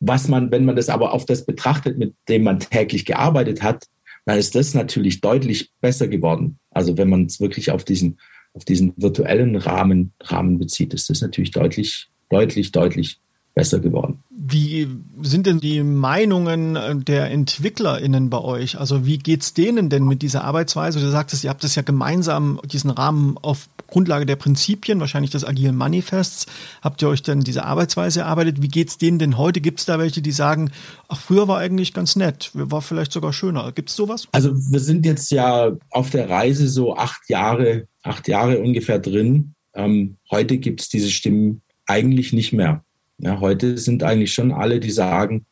Was 0.00 0.28
man, 0.28 0.50
wenn 0.50 0.64
man 0.64 0.76
das 0.76 0.88
aber 0.88 1.12
auf 1.12 1.24
das 1.26 1.44
betrachtet, 1.44 1.98
mit 1.98 2.14
dem 2.28 2.44
man 2.44 2.60
täglich 2.60 3.04
gearbeitet 3.04 3.62
hat, 3.62 3.86
dann 4.24 4.38
ist 4.38 4.54
das 4.54 4.74
natürlich 4.74 5.20
deutlich 5.20 5.70
besser 5.80 6.08
geworden. 6.08 6.58
Also 6.70 6.98
wenn 6.98 7.08
man 7.08 7.26
es 7.26 7.40
wirklich 7.40 7.70
auf 7.70 7.84
diesen 7.84 8.18
auf 8.56 8.64
diesen 8.64 8.94
virtuellen 8.96 9.54
Rahmen, 9.54 10.12
Rahmen 10.22 10.58
bezieht, 10.58 10.94
ist 10.94 11.10
das 11.10 11.20
natürlich 11.20 11.50
deutlich, 11.50 12.08
deutlich, 12.30 12.72
deutlich 12.72 13.20
besser 13.56 13.80
geworden. 13.80 14.22
Wie 14.30 14.86
sind 15.22 15.46
denn 15.46 15.60
die 15.60 15.82
Meinungen 15.82 16.76
äh, 16.76 16.94
der 16.94 17.30
EntwicklerInnen 17.30 18.28
bei 18.28 18.38
euch? 18.38 18.78
Also 18.78 19.06
wie 19.06 19.18
geht's 19.18 19.54
denen 19.54 19.88
denn 19.88 20.04
mit 20.04 20.20
dieser 20.20 20.44
Arbeitsweise? 20.44 21.00
Du 21.00 21.10
sagtest, 21.10 21.42
ihr 21.42 21.50
habt 21.50 21.64
das 21.64 21.74
ja 21.74 21.82
gemeinsam, 21.82 22.60
diesen 22.70 22.90
Rahmen 22.90 23.38
auf 23.38 23.68
Grundlage 23.88 24.26
der 24.26 24.36
Prinzipien, 24.36 25.00
wahrscheinlich 25.00 25.30
des 25.30 25.44
agilen 25.44 25.74
Manifests, 25.74 26.46
habt 26.82 27.00
ihr 27.00 27.08
euch 27.08 27.22
dann 27.22 27.40
diese 27.40 27.64
Arbeitsweise 27.64 28.20
erarbeitet. 28.20 28.60
Wie 28.60 28.68
geht's 28.68 28.98
denen 28.98 29.18
denn 29.18 29.38
heute? 29.38 29.62
Gibt 29.62 29.80
es 29.80 29.86
da 29.86 29.98
welche, 29.98 30.20
die 30.20 30.32
sagen, 30.32 30.70
ach, 31.08 31.20
früher 31.20 31.48
war 31.48 31.58
eigentlich 31.58 31.94
ganz 31.94 32.14
nett, 32.14 32.50
war 32.52 32.82
vielleicht 32.82 33.12
sogar 33.12 33.32
schöner. 33.32 33.72
Gibt 33.72 33.88
es 33.88 33.96
sowas? 33.96 34.28
Also 34.32 34.54
wir 34.54 34.80
sind 34.80 35.06
jetzt 35.06 35.30
ja 35.30 35.72
auf 35.90 36.10
der 36.10 36.28
Reise 36.28 36.68
so 36.68 36.94
acht 36.94 37.30
Jahre, 37.30 37.88
acht 38.02 38.28
Jahre 38.28 38.58
ungefähr 38.58 38.98
drin. 38.98 39.54
Ähm, 39.74 40.18
heute 40.30 40.58
gibt 40.58 40.82
es 40.82 40.90
diese 40.90 41.10
Stimmen 41.10 41.62
eigentlich 41.86 42.34
nicht 42.34 42.52
mehr. 42.52 42.84
Ja, 43.18 43.40
heute 43.40 43.78
sind 43.78 44.02
eigentlich 44.02 44.32
schon 44.32 44.52
alle, 44.52 44.80
die 44.80 44.90
sagen, 44.90 45.46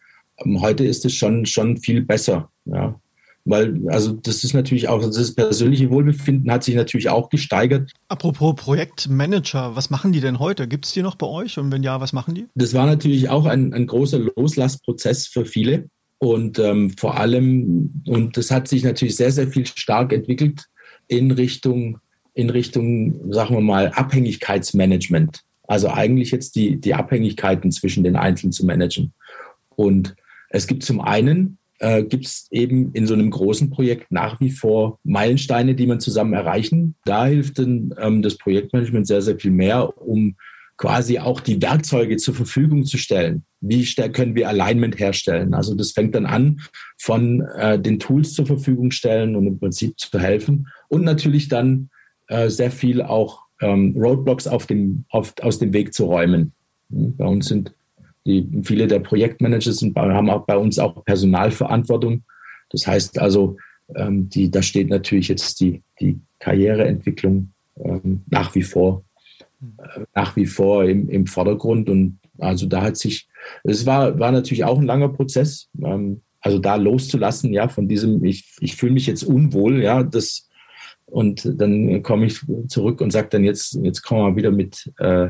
ähm, 0.44 0.61
heute 0.61 0.85
ist 0.85 1.04
es 1.04 1.14
schon, 1.14 1.47
schon 1.47 1.78
viel 1.78 2.02
besser. 2.02 2.50
Ja. 2.66 3.00
Weil, 3.47 3.78
also 3.88 4.12
das 4.12 4.42
ist 4.42 4.54
natürlich 4.54 4.88
auch, 4.88 5.02
das 5.02 5.35
persönliche 5.35 5.90
Wohlbefinden 5.90 6.50
hat 6.50 6.64
sich 6.64 6.75
natürlich 6.75 7.11
auch 7.11 7.28
gesteigert. 7.28 7.92
Apropos 8.09 8.54
Projektmanager, 8.56 9.76
was 9.76 9.90
machen 9.90 10.12
die 10.12 10.21
denn 10.21 10.38
heute? 10.38 10.66
Gibt 10.66 10.87
es 10.87 10.92
die 10.92 11.02
noch 11.02 11.16
bei 11.16 11.26
euch? 11.26 11.59
Und 11.59 11.71
wenn 11.71 11.83
ja, 11.83 12.00
was 12.00 12.14
machen 12.14 12.35
die? 12.35 12.47
Das 12.54 12.73
war 12.73 12.87
natürlich 12.87 13.28
auch 13.28 13.44
ein, 13.44 13.75
ein 13.75 13.87
großer 13.87 14.18
Loslassprozess 14.18 15.26
für 15.26 15.44
viele. 15.44 15.90
Und 16.18 16.59
ähm, 16.59 16.90
vor 16.97 17.18
allem, 17.18 18.02
und 18.06 18.38
das 18.38 18.50
hat 18.50 18.66
sich 18.66 18.83
natürlich 18.83 19.16
sehr, 19.16 19.30
sehr 19.30 19.49
viel 19.49 19.66
stark 19.66 20.14
entwickelt 20.14 20.64
in 21.06 21.30
Richtung, 21.30 21.99
in 22.33 22.49
Richtung, 22.49 23.30
sagen 23.30 23.54
wir 23.54 23.61
mal, 23.61 23.88
Abhängigkeitsmanagement. 23.88 25.42
Also 25.66 25.88
eigentlich 25.88 26.30
jetzt 26.30 26.56
die, 26.56 26.80
die 26.80 26.94
Abhängigkeiten 26.94 27.73
zwischen 27.73 28.04
den 28.04 28.16
Einzelnen 28.16 28.52
zu 28.52 28.66
managen. 28.66 29.12
Und 29.76 30.14
es 30.50 30.66
gibt 30.66 30.85
zum 30.85 31.00
einen, 31.00 31.59
äh, 31.78 32.04
gibt 32.04 32.26
es 32.26 32.47
eben 32.50 32.92
in 32.92 33.06
so 33.06 33.14
einem 33.14 33.30
großen 33.30 33.71
Projekt 33.71 34.12
nach 34.12 34.40
wie 34.40 34.50
vor 34.50 34.99
Meilensteine, 35.04 35.75
die 35.75 35.87
man 35.87 36.00
zusammen 36.00 36.33
erreichen. 36.33 36.94
Da 37.04 37.26
hilft 37.26 37.59
dann 37.59 37.94
ähm, 37.99 38.23
das 38.23 38.38
Projektmanagement 38.38 39.06
sehr, 39.06 39.23
sehr 39.23 39.38
viel 39.38 39.50
mehr, 39.50 39.99
um 40.00 40.37
quasi 40.76 41.18
auch 41.18 41.40
die 41.40 41.61
Werkzeuge 41.62 42.16
zur 42.16 42.35
Verfügung 42.35 42.85
zu 42.85 42.99
stellen. 42.99 43.44
Wie 43.61 43.85
können 44.12 44.35
wir 44.35 44.49
Alignment 44.49 44.99
herstellen? 44.99 45.54
Also 45.54 45.75
das 45.75 45.92
fängt 45.92 46.14
dann 46.14 46.26
an 46.26 46.61
von 46.99 47.42
äh, 47.56 47.78
den 47.78 47.99
Tools 47.99 48.34
zur 48.34 48.47
Verfügung 48.47 48.91
stellen 48.91 49.36
und 49.36 49.47
im 49.47 49.58
Prinzip 49.58 49.99
zu 49.99 50.19
helfen 50.19 50.69
und 50.89 51.04
natürlich 51.04 51.49
dann 51.49 51.91
äh, 52.26 52.49
sehr 52.49 52.71
viel 52.71 53.02
auch 53.02 53.44
ähm, 53.65 53.95
Roadblocks 53.97 54.47
auf 54.47 54.67
dem, 54.67 55.05
auf, 55.09 55.33
aus 55.41 55.59
dem 55.59 55.73
Weg 55.73 55.95
zu 55.95 56.05
räumen. 56.05 56.53
Hm, 56.91 57.17
bei 57.17 57.27
uns 57.27 57.49
sind 57.49 57.75
die, 58.27 58.47
viele 58.63 58.87
der 58.87 59.00
Projektmanager 59.00 59.73
sind, 59.73 59.97
haben 59.97 60.31
auch 60.31 60.47
bei 60.47 60.57
uns 60.57 60.79
auch 60.79 61.05
Personalverantwortung. 61.05 62.23
Das 62.71 62.87
heißt 62.87 63.19
also, 63.19 63.57
ähm, 63.95 64.29
die, 64.31 64.50
da 64.50 64.63
steht 64.63 64.89
natürlich 64.89 65.29
jetzt 65.29 65.61
die, 65.61 65.83
die 66.00 66.21
Karriereentwicklung 66.39 67.50
ähm, 67.77 68.23
nach 68.31 68.55
wie 68.55 68.63
vor, 68.63 69.05
äh, 69.61 70.00
nach 70.15 70.37
wie 70.37 70.47
vor 70.47 70.85
im, 70.85 71.09
im 71.11 71.27
Vordergrund. 71.27 71.89
Und 71.91 72.19
also 72.39 72.67
da 72.67 72.83
hat 72.83 72.97
sich, 72.97 73.29
es 73.63 73.85
war, 73.85 74.19
war 74.19 74.33
natürlich 74.33 74.65
auch 74.65 74.79
ein 74.79 74.87
langer 74.87 75.11
Prozess. 75.11 75.69
Ähm, 75.83 76.23
also 76.41 76.59
da 76.59 76.77
loszulassen, 76.77 77.53
ja, 77.53 77.69
von 77.69 77.89
diesem, 77.89 78.25
ich, 78.25 78.57
ich 78.61 78.77
fühle 78.77 78.93
mich 78.93 79.07
jetzt 79.07 79.23
unwohl, 79.23 79.83
ja, 79.83 80.03
das, 80.03 80.49
und 81.06 81.60
dann 81.60 82.02
komme 82.02 82.26
ich 82.26 82.40
zurück 82.69 83.00
und 83.00 83.10
sage 83.10 83.28
dann 83.30 83.45
jetzt, 83.45 83.78
jetzt 83.82 84.02
kommen 84.02 84.23
wir 84.23 84.36
wieder 84.36 84.50
mit 84.50 84.90
äh, 84.99 85.28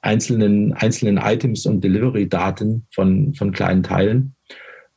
einzelnen, 0.00 0.72
einzelnen 0.72 1.18
Items 1.18 1.66
und 1.66 1.82
Delivery-Daten 1.82 2.86
von, 2.92 3.34
von 3.34 3.52
kleinen 3.52 3.82
Teilen. 3.82 4.34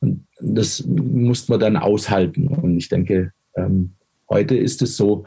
Und 0.00 0.26
das 0.40 0.84
muss 0.86 1.48
man 1.48 1.60
dann 1.60 1.76
aushalten. 1.76 2.48
Und 2.48 2.78
ich 2.78 2.88
denke, 2.88 3.32
ähm, 3.56 3.92
heute 4.28 4.56
ist 4.56 4.82
es 4.82 4.96
so, 4.96 5.24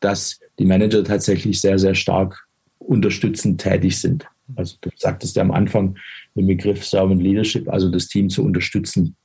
dass 0.00 0.40
die 0.58 0.64
Manager 0.64 1.04
tatsächlich 1.04 1.60
sehr, 1.60 1.78
sehr 1.78 1.94
stark 1.94 2.46
unterstützend 2.78 3.60
tätig 3.60 4.00
sind. 4.00 4.26
Also 4.56 4.76
du 4.80 4.90
sagtest 4.96 5.36
ja 5.36 5.42
am 5.42 5.50
Anfang 5.50 5.96
den 6.34 6.46
Begriff 6.46 6.84
Servant 6.84 7.22
Leadership, 7.22 7.68
also 7.68 7.90
das 7.90 8.08
Team 8.08 8.28
zu 8.28 8.44
unterstützen. 8.44 9.16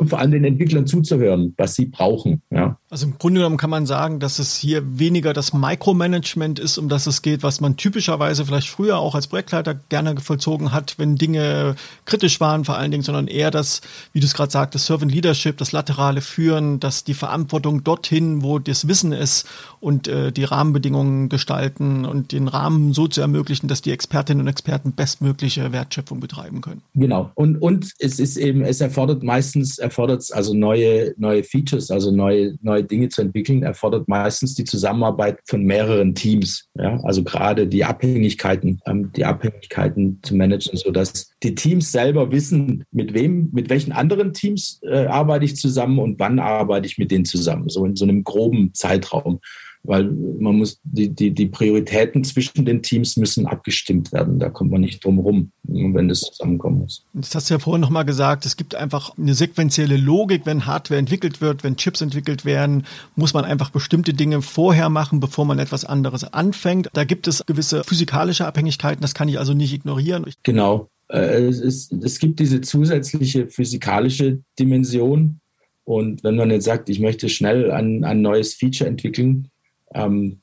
Und 0.00 0.08
vor 0.08 0.18
allem 0.18 0.30
den 0.30 0.44
Entwicklern 0.44 0.86
zuzuhören, 0.86 1.52
was 1.58 1.74
sie 1.74 1.84
brauchen. 1.84 2.40
Ja. 2.50 2.78
Also 2.88 3.04
im 3.04 3.18
Grunde 3.18 3.40
genommen 3.40 3.58
kann 3.58 3.68
man 3.68 3.84
sagen, 3.84 4.18
dass 4.18 4.38
es 4.38 4.56
hier 4.56 4.98
weniger 4.98 5.34
das 5.34 5.52
Micromanagement 5.52 6.58
ist, 6.58 6.78
um 6.78 6.88
das 6.88 7.06
es 7.06 7.20
geht, 7.20 7.42
was 7.42 7.60
man 7.60 7.76
typischerweise 7.76 8.46
vielleicht 8.46 8.70
früher 8.70 8.98
auch 8.98 9.14
als 9.14 9.26
Projektleiter 9.26 9.74
gerne 9.74 10.18
vollzogen 10.18 10.72
hat, 10.72 10.94
wenn 10.96 11.16
Dinge 11.16 11.76
kritisch 12.06 12.40
waren 12.40 12.64
vor 12.64 12.78
allen 12.78 12.90
Dingen, 12.90 13.02
sondern 13.02 13.28
eher 13.28 13.50
das, 13.50 13.82
wie 14.14 14.20
du 14.20 14.26
es 14.26 14.32
gerade 14.32 14.50
sagtest, 14.50 14.86
Servant 14.86 15.12
Leadership, 15.12 15.58
das 15.58 15.70
laterale 15.72 16.22
Führen, 16.22 16.80
dass 16.80 17.04
die 17.04 17.12
Verantwortung 17.12 17.84
dorthin, 17.84 18.42
wo 18.42 18.58
das 18.58 18.88
Wissen 18.88 19.12
ist 19.12 19.46
und 19.80 20.08
äh, 20.08 20.32
die 20.32 20.44
Rahmenbedingungen 20.44 21.28
gestalten 21.28 22.06
und 22.06 22.32
den 22.32 22.48
Rahmen 22.48 22.94
so 22.94 23.06
zu 23.06 23.20
ermöglichen, 23.20 23.68
dass 23.68 23.82
die 23.82 23.90
Expertinnen 23.90 24.40
und 24.40 24.48
Experten 24.48 24.92
bestmögliche 24.92 25.72
Wertschöpfung 25.72 26.20
betreiben 26.20 26.62
können. 26.62 26.80
Genau. 26.94 27.30
Und, 27.34 27.58
und 27.58 27.92
es 27.98 28.18
ist 28.18 28.38
eben, 28.38 28.62
es 28.62 28.80
erfordert 28.80 29.22
meistens 29.22 29.78
erfordert 29.90 30.22
es 30.22 30.30
also 30.30 30.54
neue, 30.54 31.14
neue 31.18 31.42
Features, 31.42 31.90
also 31.90 32.12
neue, 32.12 32.56
neue 32.62 32.84
Dinge 32.84 33.08
zu 33.08 33.22
entwickeln, 33.22 33.64
erfordert 33.64 34.08
meistens 34.08 34.54
die 34.54 34.64
Zusammenarbeit 34.64 35.40
von 35.46 35.64
mehreren 35.64 36.14
Teams. 36.14 36.68
Ja? 36.78 37.00
Also 37.02 37.24
gerade 37.24 37.66
die 37.66 37.84
Abhängigkeiten, 37.84 38.80
ähm, 38.86 39.10
die 39.16 39.24
Abhängigkeiten 39.24 40.20
zu 40.22 40.36
managen, 40.36 40.78
sodass 40.78 41.32
die 41.42 41.56
Teams 41.56 41.90
selber 41.90 42.30
wissen, 42.30 42.84
mit 42.92 43.14
wem, 43.14 43.50
mit 43.52 43.68
welchen 43.68 43.90
anderen 43.92 44.32
Teams 44.32 44.80
äh, 44.84 45.06
arbeite 45.06 45.44
ich 45.44 45.56
zusammen 45.56 45.98
und 45.98 46.20
wann 46.20 46.38
arbeite 46.38 46.86
ich 46.86 46.96
mit 46.96 47.10
denen 47.10 47.24
zusammen. 47.24 47.68
So 47.68 47.84
in 47.84 47.96
so 47.96 48.04
einem 48.04 48.22
groben 48.22 48.72
Zeitraum 48.74 49.40
weil 49.82 50.04
man 50.04 50.56
muss, 50.56 50.78
die, 50.84 51.08
die, 51.08 51.30
die 51.30 51.46
Prioritäten 51.46 52.22
zwischen 52.24 52.64
den 52.64 52.82
Teams 52.82 53.16
müssen 53.16 53.46
abgestimmt 53.46 54.12
werden. 54.12 54.38
Da 54.38 54.50
kommt 54.50 54.70
man 54.70 54.82
nicht 54.82 55.04
drum 55.04 55.18
rum, 55.18 55.52
wenn 55.62 56.08
das 56.08 56.20
zusammenkommen 56.20 56.80
muss. 56.80 57.04
Das 57.14 57.34
hast 57.34 57.48
du 57.48 57.54
ja 57.54 57.58
vorhin 57.58 57.80
nochmal 57.80 58.04
gesagt, 58.04 58.44
es 58.44 58.56
gibt 58.56 58.74
einfach 58.74 59.16
eine 59.16 59.34
sequentielle 59.34 59.96
Logik, 59.96 60.44
wenn 60.44 60.66
Hardware 60.66 60.98
entwickelt 60.98 61.40
wird, 61.40 61.64
wenn 61.64 61.76
Chips 61.76 62.02
entwickelt 62.02 62.44
werden, 62.44 62.84
muss 63.16 63.32
man 63.32 63.44
einfach 63.44 63.70
bestimmte 63.70 64.12
Dinge 64.12 64.42
vorher 64.42 64.90
machen, 64.90 65.20
bevor 65.20 65.44
man 65.44 65.58
etwas 65.58 65.84
anderes 65.84 66.24
anfängt. 66.24 66.88
Da 66.92 67.04
gibt 67.04 67.26
es 67.26 67.44
gewisse 67.46 67.82
physikalische 67.84 68.46
Abhängigkeiten, 68.46 69.00
das 69.00 69.14
kann 69.14 69.28
ich 69.28 69.38
also 69.38 69.54
nicht 69.54 69.72
ignorieren. 69.72 70.26
Genau. 70.42 70.88
Äh, 71.08 71.44
es, 71.46 71.60
ist, 71.60 71.92
es 71.92 72.18
gibt 72.18 72.38
diese 72.38 72.60
zusätzliche 72.60 73.48
physikalische 73.48 74.40
Dimension. 74.58 75.40
Und 75.84 76.22
wenn 76.22 76.36
man 76.36 76.50
jetzt 76.50 76.66
sagt, 76.66 76.88
ich 76.88 77.00
möchte 77.00 77.28
schnell 77.28 77.70
ein, 77.70 78.04
ein 78.04 78.22
neues 78.22 78.54
Feature 78.54 78.88
entwickeln, 78.88 79.48
ähm, 79.94 80.40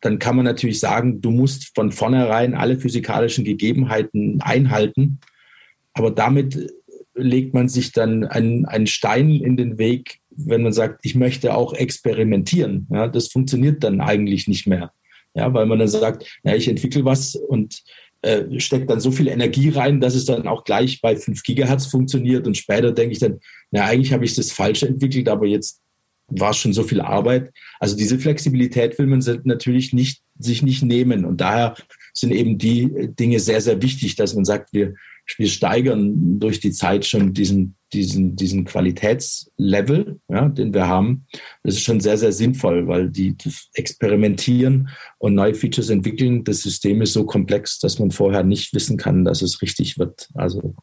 dann 0.00 0.18
kann 0.18 0.36
man 0.36 0.44
natürlich 0.44 0.80
sagen, 0.80 1.22
du 1.22 1.30
musst 1.30 1.74
von 1.74 1.90
vornherein 1.90 2.54
alle 2.54 2.78
physikalischen 2.78 3.44
Gegebenheiten 3.44 4.40
einhalten. 4.42 5.18
Aber 5.94 6.10
damit 6.10 6.70
legt 7.14 7.54
man 7.54 7.68
sich 7.68 7.92
dann 7.92 8.24
einen, 8.24 8.66
einen 8.66 8.86
Stein 8.86 9.30
in 9.30 9.56
den 9.56 9.78
Weg, 9.78 10.18
wenn 10.30 10.62
man 10.62 10.72
sagt, 10.72 11.00
ich 11.04 11.14
möchte 11.14 11.54
auch 11.54 11.72
experimentieren. 11.72 12.86
Ja, 12.90 13.08
das 13.08 13.28
funktioniert 13.28 13.82
dann 13.82 14.00
eigentlich 14.00 14.46
nicht 14.46 14.66
mehr. 14.66 14.92
Ja, 15.34 15.52
weil 15.54 15.66
man 15.66 15.78
dann 15.78 15.88
sagt, 15.88 16.40
ja, 16.44 16.54
ich 16.54 16.68
entwickle 16.68 17.04
was 17.04 17.34
und 17.34 17.82
äh, 18.22 18.60
steckt 18.60 18.90
dann 18.90 19.00
so 19.00 19.10
viel 19.10 19.28
Energie 19.28 19.70
rein, 19.70 20.00
dass 20.00 20.14
es 20.14 20.26
dann 20.26 20.46
auch 20.46 20.64
gleich 20.64 21.00
bei 21.00 21.16
5 21.16 21.42
Gigahertz 21.42 21.86
funktioniert. 21.86 22.46
Und 22.46 22.56
später 22.56 22.92
denke 22.92 23.12
ich 23.12 23.18
dann, 23.20 23.40
na, 23.70 23.84
eigentlich 23.84 24.12
habe 24.12 24.24
ich 24.24 24.34
das 24.34 24.52
falsch 24.52 24.82
entwickelt, 24.82 25.28
aber 25.28 25.46
jetzt 25.46 25.80
war 26.28 26.54
schon 26.54 26.72
so 26.72 26.82
viel 26.82 27.00
Arbeit. 27.00 27.52
Also 27.80 27.96
diese 27.96 28.18
Flexibilität 28.18 28.98
will 28.98 29.06
man 29.06 29.22
natürlich 29.44 29.92
nicht, 29.92 30.22
sich 30.38 30.62
nicht 30.62 30.82
nehmen. 30.82 31.24
Und 31.24 31.40
daher 31.40 31.74
sind 32.12 32.32
eben 32.32 32.58
die 32.58 33.10
Dinge 33.18 33.40
sehr, 33.40 33.60
sehr 33.60 33.82
wichtig, 33.82 34.16
dass 34.16 34.34
man 34.34 34.44
sagt, 34.44 34.72
wir, 34.72 34.94
wir 35.36 35.48
steigern 35.48 36.38
durch 36.38 36.60
die 36.60 36.72
Zeit 36.72 37.06
schon 37.06 37.32
diesen, 37.32 37.76
diesen, 37.92 38.36
diesen 38.36 38.64
Qualitätslevel, 38.64 40.20
ja, 40.28 40.48
den 40.48 40.74
wir 40.74 40.86
haben. 40.86 41.26
Das 41.62 41.74
ist 41.74 41.82
schon 41.82 42.00
sehr, 42.00 42.18
sehr 42.18 42.32
sinnvoll, 42.32 42.86
weil 42.88 43.10
die, 43.10 43.36
Experimentieren 43.74 44.88
und 45.18 45.34
neue 45.34 45.54
Features 45.54 45.90
entwickeln, 45.90 46.44
das 46.44 46.62
System 46.62 47.02
ist 47.02 47.12
so 47.12 47.24
komplex, 47.24 47.78
dass 47.78 47.98
man 47.98 48.10
vorher 48.10 48.42
nicht 48.42 48.74
wissen 48.74 48.96
kann, 48.96 49.24
dass 49.24 49.42
es 49.42 49.62
richtig 49.62 49.98
wird. 49.98 50.28
Also 50.34 50.74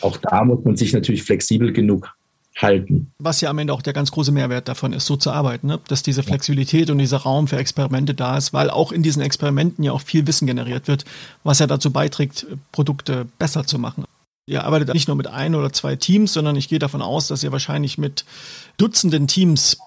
auch 0.00 0.16
da 0.16 0.44
muss 0.44 0.64
man 0.64 0.76
sich 0.76 0.92
natürlich 0.92 1.22
flexibel 1.22 1.72
genug 1.72 2.17
halten. 2.60 3.12
Was 3.18 3.40
ja 3.40 3.50
am 3.50 3.58
Ende 3.58 3.72
auch 3.72 3.82
der 3.82 3.92
ganz 3.92 4.10
große 4.10 4.32
Mehrwert 4.32 4.68
davon 4.68 4.92
ist, 4.92 5.06
so 5.06 5.16
zu 5.16 5.30
arbeiten, 5.30 5.68
ne? 5.68 5.80
dass 5.88 6.02
diese 6.02 6.22
Flexibilität 6.22 6.90
und 6.90 6.98
dieser 6.98 7.18
Raum 7.18 7.48
für 7.48 7.56
Experimente 7.56 8.14
da 8.14 8.36
ist, 8.36 8.52
weil 8.52 8.70
auch 8.70 8.92
in 8.92 9.02
diesen 9.02 9.22
Experimenten 9.22 9.84
ja 9.84 9.92
auch 9.92 10.00
viel 10.00 10.26
Wissen 10.26 10.46
generiert 10.46 10.88
wird, 10.88 11.04
was 11.44 11.58
ja 11.58 11.66
dazu 11.66 11.92
beiträgt, 11.92 12.46
Produkte 12.72 13.26
besser 13.38 13.66
zu 13.66 13.78
machen. 13.78 14.04
Ihr 14.46 14.64
arbeitet 14.64 14.94
nicht 14.94 15.08
nur 15.08 15.16
mit 15.16 15.26
ein 15.26 15.54
oder 15.54 15.72
zwei 15.72 15.96
Teams, 15.96 16.32
sondern 16.32 16.56
ich 16.56 16.68
gehe 16.68 16.78
davon 16.78 17.02
aus, 17.02 17.28
dass 17.28 17.42
ihr 17.42 17.52
wahrscheinlich 17.52 17.98
mit 17.98 18.24
Dutzenden 18.78 19.26
Teams 19.26 19.78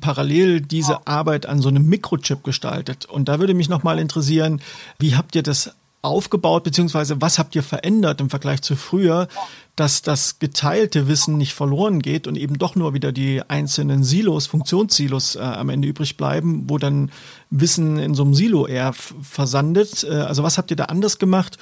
parallel 0.00 0.62
diese 0.62 1.06
Arbeit 1.06 1.46
an 1.46 1.60
so 1.60 1.68
einem 1.68 1.86
Mikrochip 1.86 2.42
gestaltet. 2.42 3.04
Und 3.04 3.28
da 3.28 3.38
würde 3.38 3.54
mich 3.54 3.68
nochmal 3.68 3.98
interessieren, 3.98 4.60
wie 4.98 5.16
habt 5.16 5.34
ihr 5.36 5.42
das 5.42 5.72
aufgebaut, 6.02 6.64
beziehungsweise 6.64 7.20
was 7.20 7.38
habt 7.38 7.54
ihr 7.54 7.62
verändert 7.62 8.20
im 8.20 8.30
Vergleich 8.30 8.62
zu 8.62 8.76
früher, 8.76 9.28
dass 9.76 10.00
das 10.00 10.38
geteilte 10.38 11.06
Wissen 11.06 11.36
nicht 11.36 11.52
verloren 11.52 12.00
geht 12.00 12.26
und 12.26 12.36
eben 12.36 12.58
doch 12.58 12.74
nur 12.76 12.94
wieder 12.94 13.12
die 13.12 13.42
einzelnen 13.46 14.02
Silos, 14.02 14.46
Funktionssilos 14.46 15.36
äh, 15.36 15.40
am 15.40 15.68
Ende 15.68 15.86
übrig 15.86 16.16
bleiben, 16.16 16.64
wo 16.66 16.78
dann 16.78 17.10
Wissen 17.50 17.98
in 17.98 18.14
so 18.14 18.24
einem 18.24 18.34
Silo 18.34 18.66
eher 18.66 18.94
versandet. 18.94 20.04
Äh, 20.04 20.14
also 20.14 20.42
was 20.42 20.56
habt 20.56 20.70
ihr 20.70 20.76
da 20.76 20.86
anders 20.86 21.18
gemacht? 21.18 21.58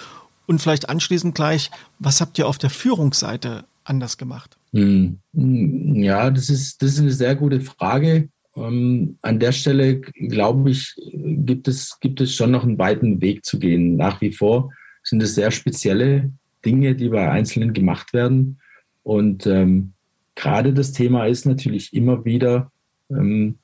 Und 0.46 0.60
vielleicht 0.60 0.88
anschließend 0.88 1.34
gleich, 1.34 1.70
was 1.98 2.20
habt 2.20 2.38
ihr 2.38 2.46
auf 2.46 2.58
der 2.58 2.70
Führungsseite 2.70 3.64
anders 3.82 4.16
gemacht? 4.16 4.56
Hm. 4.72 5.18
Ja, 5.32 6.30
das 6.30 6.50
ist, 6.50 6.82
das 6.82 6.92
ist 6.92 7.00
eine 7.00 7.12
sehr 7.12 7.34
gute 7.34 7.60
Frage. 7.60 8.28
Ähm, 8.56 9.18
an 9.22 9.40
der 9.40 9.52
Stelle, 9.52 10.00
glaube 10.00 10.70
ich, 10.70 10.94
gibt 11.12 11.66
es, 11.66 11.98
gibt 11.98 12.20
es 12.20 12.32
schon 12.32 12.52
noch 12.52 12.62
einen 12.62 12.78
weiten 12.78 13.20
Weg 13.20 13.44
zu 13.44 13.58
gehen. 13.58 13.96
Nach 13.96 14.20
wie 14.20 14.32
vor 14.32 14.70
sind 15.02 15.22
es 15.22 15.34
sehr 15.34 15.50
spezielle 15.50 16.30
Dinge, 16.64 16.94
die 16.94 17.08
bei 17.08 17.30
Einzelnen 17.30 17.72
gemacht 17.72 18.12
werden. 18.12 18.60
Und 19.02 19.46
ähm, 19.46 19.92
gerade 20.34 20.72
das 20.72 20.92
Thema 20.92 21.26
ist 21.26 21.46
natürlich 21.46 21.92
immer 21.92 22.24
wieder, 22.24 22.70
ähm, 23.10 23.58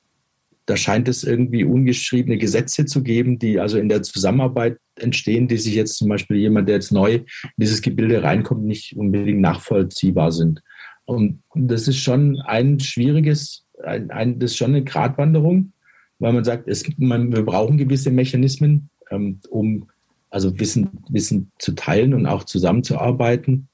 da 0.65 0.77
scheint 0.77 1.07
es 1.07 1.23
irgendwie 1.23 1.63
ungeschriebene 1.63 2.37
Gesetze 2.37 2.85
zu 2.85 3.03
geben, 3.03 3.39
die 3.39 3.59
also 3.59 3.77
in 3.77 3.89
der 3.89 4.03
Zusammenarbeit 4.03 4.77
entstehen, 4.95 5.47
die 5.47 5.57
sich 5.57 5.73
jetzt 5.73 5.97
zum 5.97 6.07
Beispiel 6.07 6.37
jemand, 6.37 6.69
der 6.69 6.75
jetzt 6.75 6.91
neu 6.91 7.15
in 7.15 7.25
dieses 7.57 7.81
Gebilde 7.81 8.23
reinkommt, 8.23 8.63
nicht 8.63 8.95
unbedingt 8.95 9.41
nachvollziehbar 9.41 10.31
sind. 10.31 10.61
Und 11.05 11.41
das 11.53 11.87
ist 11.87 11.97
schon 11.97 12.39
ein 12.41 12.79
schwieriges, 12.79 13.65
ein, 13.83 14.11
ein, 14.11 14.39
das 14.39 14.51
ist 14.51 14.57
schon 14.57 14.71
eine 14.71 14.83
Gratwanderung, 14.83 15.73
weil 16.19 16.33
man 16.33 16.43
sagt, 16.43 16.67
es, 16.67 16.85
man, 16.97 17.33
wir 17.33 17.43
brauchen 17.43 17.77
gewisse 17.77 18.11
Mechanismen, 18.11 18.89
ähm, 19.09 19.39
um 19.49 19.89
also 20.31 20.59
Wissen, 20.59 20.89
Wissen 21.09 21.51
zu 21.59 21.73
teilen 21.73 22.13
und 22.15 22.25
auch 22.25 22.45
zusammenzuarbeiten. 22.45 23.67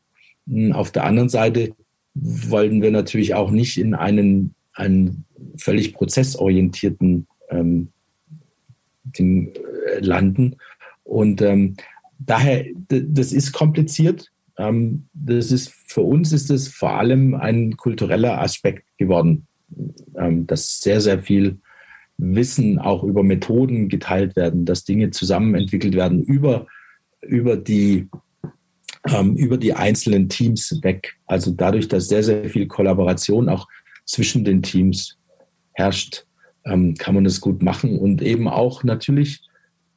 Hm, 0.48 0.74
auf 0.74 0.92
der 0.92 1.06
anderen 1.06 1.30
Seite 1.30 1.72
wollen 2.14 2.82
wir 2.82 2.92
natürlich 2.92 3.36
auch 3.36 3.52
nicht 3.52 3.78
in 3.78 3.94
einen, 3.94 4.56
einen 4.74 5.24
völlig 5.58 5.94
prozessorientierten 5.94 7.28
ähm, 7.50 7.90
Ding 9.06 9.54
äh, 9.96 10.00
landen. 10.00 10.58
Und 11.04 11.42
ähm, 11.42 11.78
daher, 12.20 12.66
das 12.90 13.32
ist 13.32 13.54
kompliziert. 13.54 14.32
Ähm, 14.58 15.06
das 15.14 15.52
ist 15.52 15.72
für 15.86 16.02
uns 16.02 16.34
ist 16.34 16.50
es 16.50 16.68
vor 16.68 16.98
allem 16.98 17.36
ein 17.36 17.78
kultureller 17.78 18.42
Aspekt 18.42 18.84
geworden, 18.98 19.46
ähm, 20.16 20.48
dass 20.48 20.82
sehr, 20.82 21.02
sehr 21.02 21.22
viel 21.22 21.60
Wissen 22.18 22.80
auch 22.80 23.04
über 23.04 23.24
Methoden 23.24 23.90
geteilt 23.90 24.36
werden, 24.36 24.66
dass 24.66 24.84
Dinge 24.84 25.12
zusammen 25.12 25.56
entwickelt 25.56 25.96
werden 25.96 26.24
über, 26.24 26.68
über, 27.22 27.56
die, 27.56 28.08
ähm, 29.08 29.36
über 29.36 29.58
die 29.58 29.74
einzelnen 29.74 30.30
Teams 30.30 30.80
weg. 30.82 31.16
Also 31.28 31.52
dadurch, 31.52 31.88
dass 31.88 32.08
sehr, 32.08 32.24
sehr 32.24 32.50
viel 32.50 32.68
Kollaboration 32.68 33.50
auch 33.50 33.68
zwischen 34.06 34.44
den 34.44 34.64
Teams 34.64 35.18
herrscht, 35.74 36.26
ähm, 36.66 36.96
kann 36.96 37.16
man 37.16 37.24
das 37.24 37.40
gut 37.40 37.62
machen 37.62 38.00
und 38.00 38.22
eben 38.22 38.48
auch 38.48 38.84
natürlich 38.84 39.42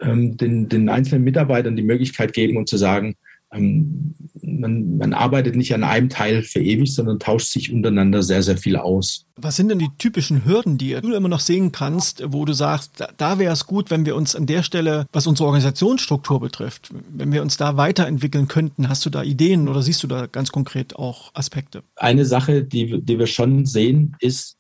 ähm, 0.01 0.37
den, 0.37 0.69
den 0.69 0.89
einzelnen 0.89 1.25
Mitarbeitern 1.25 1.77
die 1.77 1.83
Möglichkeit 1.83 2.33
geben 2.33 2.57
und 2.57 2.69
zu 2.69 2.77
sagen, 2.77 3.17
ähm, 3.53 4.15
man, 4.43 4.97
man, 4.97 5.13
arbeitet 5.13 5.57
nicht 5.57 5.75
an 5.75 5.83
einem 5.83 6.09
Teil 6.09 6.43
für 6.43 6.61
ewig, 6.61 6.95
sondern 6.95 7.19
tauscht 7.19 7.51
sich 7.51 7.73
untereinander 7.73 8.23
sehr, 8.23 8.43
sehr 8.43 8.57
viel 8.57 8.77
aus. 8.77 9.27
Was 9.37 9.57
sind 9.57 9.71
denn 9.71 9.79
die 9.79 9.91
typischen 9.99 10.45
Hürden, 10.45 10.79
die 10.79 10.95
du 11.01 11.15
immer 11.15 11.29
noch 11.29 11.41
sehen 11.41 11.73
kannst, 11.73 12.23
wo 12.27 12.45
du 12.45 12.53
sagst, 12.53 12.93
da, 12.99 13.09
da 13.17 13.39
wäre 13.39 13.53
es 13.53 13.67
gut, 13.67 13.91
wenn 13.91 14.07
wir 14.07 14.15
uns 14.15 14.37
an 14.37 14.47
der 14.47 14.63
Stelle, 14.63 15.07
was 15.13 15.27
unsere 15.27 15.47
Organisationsstruktur 15.47 16.41
betrifft, 16.41 16.91
wenn 17.11 17.33
wir 17.33 17.43
uns 17.43 17.57
da 17.57 17.77
weiterentwickeln 17.77 18.47
könnten? 18.47 18.89
Hast 18.89 19.05
du 19.05 19.11
da 19.11 19.23
Ideen 19.23 19.69
oder 19.69 19.83
siehst 19.83 20.03
du 20.03 20.07
da 20.07 20.27
ganz 20.27 20.53
konkret 20.53 20.95
auch 20.95 21.35
Aspekte? 21.35 21.83
Eine 21.97 22.27
Sache, 22.27 22.63
die, 22.63 23.03
die 23.03 23.19
wir 23.19 23.27
schon 23.27 23.67
sehen, 23.67 24.17
ist, 24.21 24.59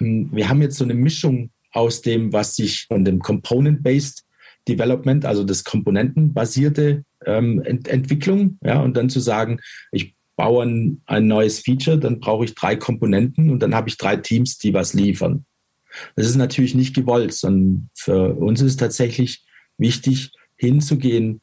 ähm, 0.00 0.28
wir 0.32 0.48
haben 0.48 0.62
jetzt 0.62 0.78
so 0.78 0.84
eine 0.84 0.94
Mischung 0.94 1.50
aus 1.72 2.02
dem, 2.02 2.32
was 2.32 2.54
sich 2.56 2.86
von 2.86 3.04
dem 3.04 3.18
Component-Based 3.18 4.24
Development, 4.68 5.24
also 5.24 5.44
das 5.44 5.64
komponentenbasierte 5.64 7.04
ähm, 7.24 7.62
Ent 7.62 7.88
Entwicklung, 7.88 8.58
ja, 8.62 8.80
und 8.80 8.96
dann 8.96 9.10
zu 9.10 9.20
sagen, 9.20 9.60
ich 9.92 10.14
baue 10.36 10.64
ein, 10.64 11.02
ein 11.06 11.26
neues 11.26 11.60
Feature, 11.60 11.98
dann 11.98 12.20
brauche 12.20 12.44
ich 12.44 12.54
drei 12.54 12.76
Komponenten 12.76 13.50
und 13.50 13.60
dann 13.60 13.74
habe 13.74 13.88
ich 13.88 13.96
drei 13.96 14.16
Teams, 14.16 14.58
die 14.58 14.72
was 14.72 14.94
liefern. 14.94 15.44
Das 16.14 16.26
ist 16.26 16.36
natürlich 16.36 16.74
nicht 16.74 16.94
gewollt, 16.94 17.32
sondern 17.32 17.90
für 17.94 18.34
uns 18.34 18.60
ist 18.60 18.72
es 18.72 18.76
tatsächlich 18.76 19.44
wichtig, 19.78 20.30
hinzugehen 20.56 21.40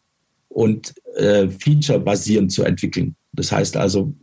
und 0.47 0.93
äh, 1.15 1.49
Feature-basierend 1.49 2.51
zu 2.51 2.63
entwickeln. 2.63 3.15
Das 3.33 3.51
heißt 3.51 3.75
also, 3.75 4.13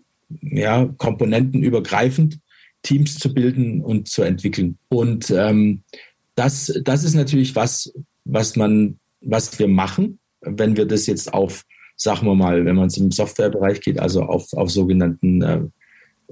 ja, 0.40 0.86
komponentenübergreifend 0.96 2.38
Teams 2.82 3.18
zu 3.18 3.32
bilden 3.32 3.82
und 3.82 4.08
zu 4.08 4.22
entwickeln. 4.22 4.78
Und 4.88 5.30
ähm, 5.30 5.82
das, 6.34 6.72
das 6.84 7.04
ist 7.04 7.14
natürlich 7.14 7.54
was, 7.54 7.92
was 8.24 8.56
man, 8.56 8.98
was 9.20 9.58
wir 9.58 9.68
machen 9.68 10.18
wenn 10.42 10.76
wir 10.76 10.86
das 10.86 11.06
jetzt 11.06 11.32
auf, 11.32 11.64
sagen 11.96 12.26
wir 12.26 12.34
mal, 12.34 12.64
wenn 12.64 12.76
man 12.76 12.88
es 12.88 12.96
im 12.96 13.10
Softwarebereich 13.10 13.80
geht, 13.80 13.98
also 13.98 14.22
auf, 14.22 14.52
auf 14.52 14.70
sogenannten 14.70 15.42
äh, 15.42 15.60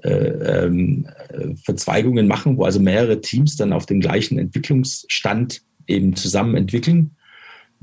äh, 0.03 0.65
ähm, 0.65 1.07
Verzweigungen 1.65 2.27
machen, 2.27 2.57
wo 2.57 2.65
also 2.65 2.81
mehrere 2.81 3.21
Teams 3.21 3.57
dann 3.57 3.73
auf 3.73 3.87
dem 3.87 4.01
gleichen 4.01 4.39
Entwicklungsstand 4.39 5.63
eben 5.87 6.17
zusammen 6.17 6.57
entwickeln. 6.57 7.17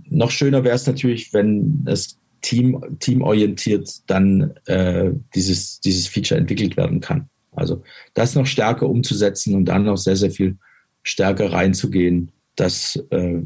Noch 0.09 0.31
schöner 0.31 0.63
wäre 0.63 0.75
es 0.75 0.87
natürlich, 0.87 1.33
wenn 1.33 1.83
das 1.83 2.17
Team, 2.41 2.79
teamorientiert 2.99 3.89
dann 4.07 4.53
äh, 4.65 5.11
dieses, 5.35 5.79
dieses 5.79 6.07
Feature 6.07 6.39
entwickelt 6.39 6.77
werden 6.77 6.99
kann. 7.01 7.29
Also 7.51 7.83
das 8.13 8.35
noch 8.35 8.45
stärker 8.45 8.87
umzusetzen 8.87 9.55
und 9.55 9.65
dann 9.65 9.85
noch 9.85 9.97
sehr, 9.97 10.15
sehr 10.15 10.31
viel 10.31 10.57
stärker 11.01 11.51
reinzugehen, 11.51 12.31
das 12.55 12.95
äh, 13.09 13.41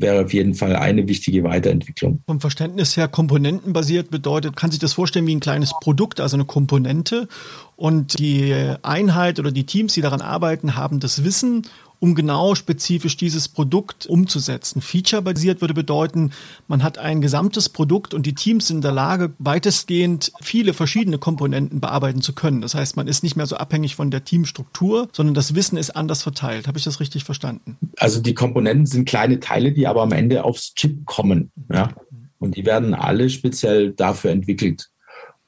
wäre 0.00 0.24
auf 0.24 0.32
jeden 0.32 0.54
Fall 0.54 0.76
eine 0.76 1.06
wichtige 1.08 1.44
Weiterentwicklung. 1.44 2.22
Vom 2.26 2.40
Verständnis 2.40 2.96
her 2.96 3.08
komponentenbasiert 3.08 4.10
bedeutet, 4.10 4.56
kann 4.56 4.70
sich 4.70 4.80
das 4.80 4.94
vorstellen 4.94 5.26
wie 5.26 5.34
ein 5.34 5.40
kleines 5.40 5.72
Produkt, 5.80 6.20
also 6.20 6.36
eine 6.36 6.44
Komponente. 6.44 7.28
Und 7.76 8.18
die 8.18 8.54
Einheit 8.82 9.38
oder 9.38 9.52
die 9.52 9.64
Teams, 9.64 9.94
die 9.94 10.00
daran 10.00 10.20
arbeiten, 10.20 10.76
haben 10.76 11.00
das 11.00 11.24
Wissen 11.24 11.66
um 12.00 12.14
genau 12.14 12.54
spezifisch 12.54 13.16
dieses 13.16 13.48
Produkt 13.48 14.06
umzusetzen. 14.06 14.80
Feature-basiert 14.80 15.60
würde 15.60 15.74
bedeuten, 15.74 16.32
man 16.66 16.82
hat 16.82 16.98
ein 16.98 17.20
gesamtes 17.20 17.68
Produkt 17.68 18.14
und 18.14 18.26
die 18.26 18.34
Teams 18.34 18.68
sind 18.68 18.78
in 18.78 18.82
der 18.82 18.92
Lage, 18.92 19.32
weitestgehend 19.38 20.32
viele 20.40 20.72
verschiedene 20.72 21.18
Komponenten 21.18 21.80
bearbeiten 21.80 22.22
zu 22.22 22.32
können. 22.32 22.62
Das 22.62 22.74
heißt, 22.74 22.96
man 22.96 23.06
ist 23.06 23.22
nicht 23.22 23.36
mehr 23.36 23.46
so 23.46 23.56
abhängig 23.56 23.94
von 23.96 24.10
der 24.10 24.24
Teamstruktur, 24.24 25.08
sondern 25.12 25.34
das 25.34 25.54
Wissen 25.54 25.76
ist 25.76 25.90
anders 25.90 26.22
verteilt. 26.22 26.66
Habe 26.66 26.78
ich 26.78 26.84
das 26.84 27.00
richtig 27.00 27.24
verstanden? 27.24 27.76
Also 27.98 28.20
die 28.20 28.34
Komponenten 28.34 28.86
sind 28.86 29.06
kleine 29.06 29.38
Teile, 29.38 29.72
die 29.72 29.86
aber 29.86 30.02
am 30.02 30.12
Ende 30.12 30.44
aufs 30.44 30.74
Chip 30.74 31.04
kommen. 31.04 31.52
Ja? 31.72 31.92
Und 32.38 32.56
die 32.56 32.64
werden 32.64 32.94
alle 32.94 33.28
speziell 33.28 33.92
dafür 33.92 34.30
entwickelt. 34.30 34.88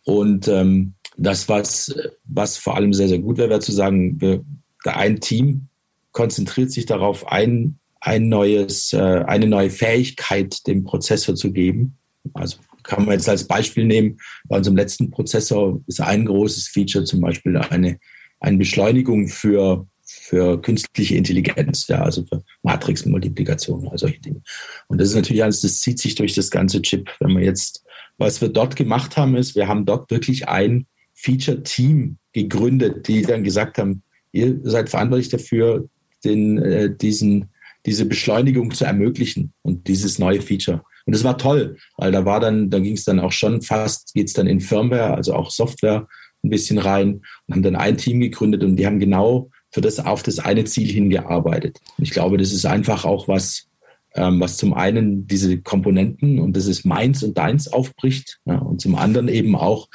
Und 0.05 0.49
ähm, 0.49 0.93
das, 1.17 1.49
was, 1.49 1.95
was 2.25 2.59
vor 2.59 2.77
allem 2.77 2.93
sehr, 2.93 3.09
sehr 3.09 3.21
gut 3.21 3.39
wäre, 3.39 3.49
wäre 3.49 3.61
zu 3.61 3.73
sagen, 3.73 4.21
wir, 4.21 4.45
ein 4.85 5.21
Team 5.21 5.69
konzentriert 6.13 6.71
sich 6.71 6.87
darauf, 6.87 7.27
ein, 7.29 7.79
ein 8.01 8.29
neues, 8.29 8.93
äh, 8.93 9.25
eine 9.27 9.47
neue 9.47 9.71
Fähigkeit 9.71 10.67
dem 10.67 10.85
Prozessor 10.85 11.35
zu 11.35 11.53
geben. 11.53 11.99
Also 12.35 12.59
kann 12.83 13.05
man 13.05 13.15
jetzt 13.15 13.29
als 13.29 13.47
Beispiel 13.47 13.85
nehmen. 13.85 14.19
Bei 14.49 14.57
unserem 14.57 14.77
letzten 14.77 15.11
Prozessor 15.11 15.81
ist 15.87 16.01
ein 16.01 16.27
großes 16.27 16.69
Feature 16.69 17.05
zum 17.05 17.21
Beispiel 17.21 17.57
eine, 17.57 17.99
eine 18.41 18.59
Beschleunigung 18.59 19.29
für, 19.29 19.87
für 20.05 20.61
künstliche 20.61 21.17
Intelligenz, 21.17 21.87
ja, 21.89 22.03
also 22.03 22.25
für 22.27 22.43
Matrixmultiplikation, 22.63 23.89
also 23.89 24.07
solche 24.07 24.21
Dinge. 24.21 24.43
Und 24.89 25.01
das 25.01 25.11
ist 25.11 25.15
natürlich 25.15 25.45
alles, 25.45 25.61
das 25.61 25.81
zieht 25.81 25.99
sich 25.99 26.15
durch 26.15 26.35
das 26.35 26.51
ganze 26.51 26.83
Chip. 26.83 27.11
Wenn 27.21 27.37
wir 27.37 27.45
jetzt, 27.45 27.85
was 28.19 28.41
wir 28.41 28.49
dort 28.49 28.77
gemacht 28.77 29.17
haben, 29.17 29.37
ist, 29.37 29.55
wir 29.55 29.69
haben 29.69 29.87
dort 29.87 30.11
wirklich 30.11 30.49
ein 30.49 30.87
Feature-Team 31.15 32.19
gegründet, 32.33 33.07
die 33.07 33.23
dann 33.23 33.45
gesagt 33.45 33.79
haben, 33.79 34.03
ihr 34.33 34.59
seid 34.65 34.91
verantwortlich 34.91 35.29
dafür, 35.29 35.89
den, 36.25 36.59
äh, 36.59 36.95
diesen, 36.95 37.51
diese 37.87 38.07
Beschleunigung 38.07 38.73
zu 38.73 38.85
ermöglichen 38.85 39.53
und 39.63 39.89
dieses 39.89 40.19
neue 40.19 40.41
Feature. 40.41 40.83
Und 41.05 41.15
das 41.15 41.25
war 41.25 41.37
toll, 41.37 41.77
weil 41.97 42.13
da 42.13 42.25
war 42.25 42.41
dann, 42.41 42.71
da 42.71 42.79
ging 42.79 42.95
es 42.95 43.05
dann 43.05 43.21
auch 43.21 43.33
schon 43.33 43.63
fast, 43.63 44.15
geht 44.15 44.29
es 44.29 44.35
dann 44.35 44.47
in 44.47 44.61
Firmware, 44.61 45.15
also 45.15 45.35
auch 45.35 45.51
Software 45.51 46.07
ein 46.45 46.51
bisschen 46.51 46.79
rein 46.79 47.23
und 47.47 47.55
haben 47.55 47.63
dann 47.63 47.77
ein 47.77 47.97
Team 47.97 48.21
gegründet 48.21 48.63
und 48.63 48.77
die 48.77 48.87
haben 48.87 48.99
genau 48.99 49.51
für 49.71 49.81
das 49.81 49.99
auf 49.99 50.23
das 50.23 50.39
eine 50.39 50.65
Ziel 50.65 50.89
hingearbeitet. 50.89 51.79
Und 51.97 52.05
ich 52.05 52.11
glaube, 52.11 52.37
das 52.37 52.53
ist 52.53 52.67
einfach 52.67 53.05
auch 53.05 53.27
was, 53.27 53.69
ähm, 54.15 54.41
was 54.41 54.57
zum 54.57 54.75
einen 54.75 55.27
diese 55.27 55.61
Komponenten 55.61 56.39
und 56.39 56.57
das 56.57 56.67
ist 56.67 56.85
meins 56.85 57.23
und 57.23 57.39
deins 57.39 57.69
aufbricht 57.69 58.39
ja, 58.45 58.59
und 58.59 58.81
zum 58.81 58.95
anderen 58.95 59.29
eben 59.29 59.57
auch 59.57 59.89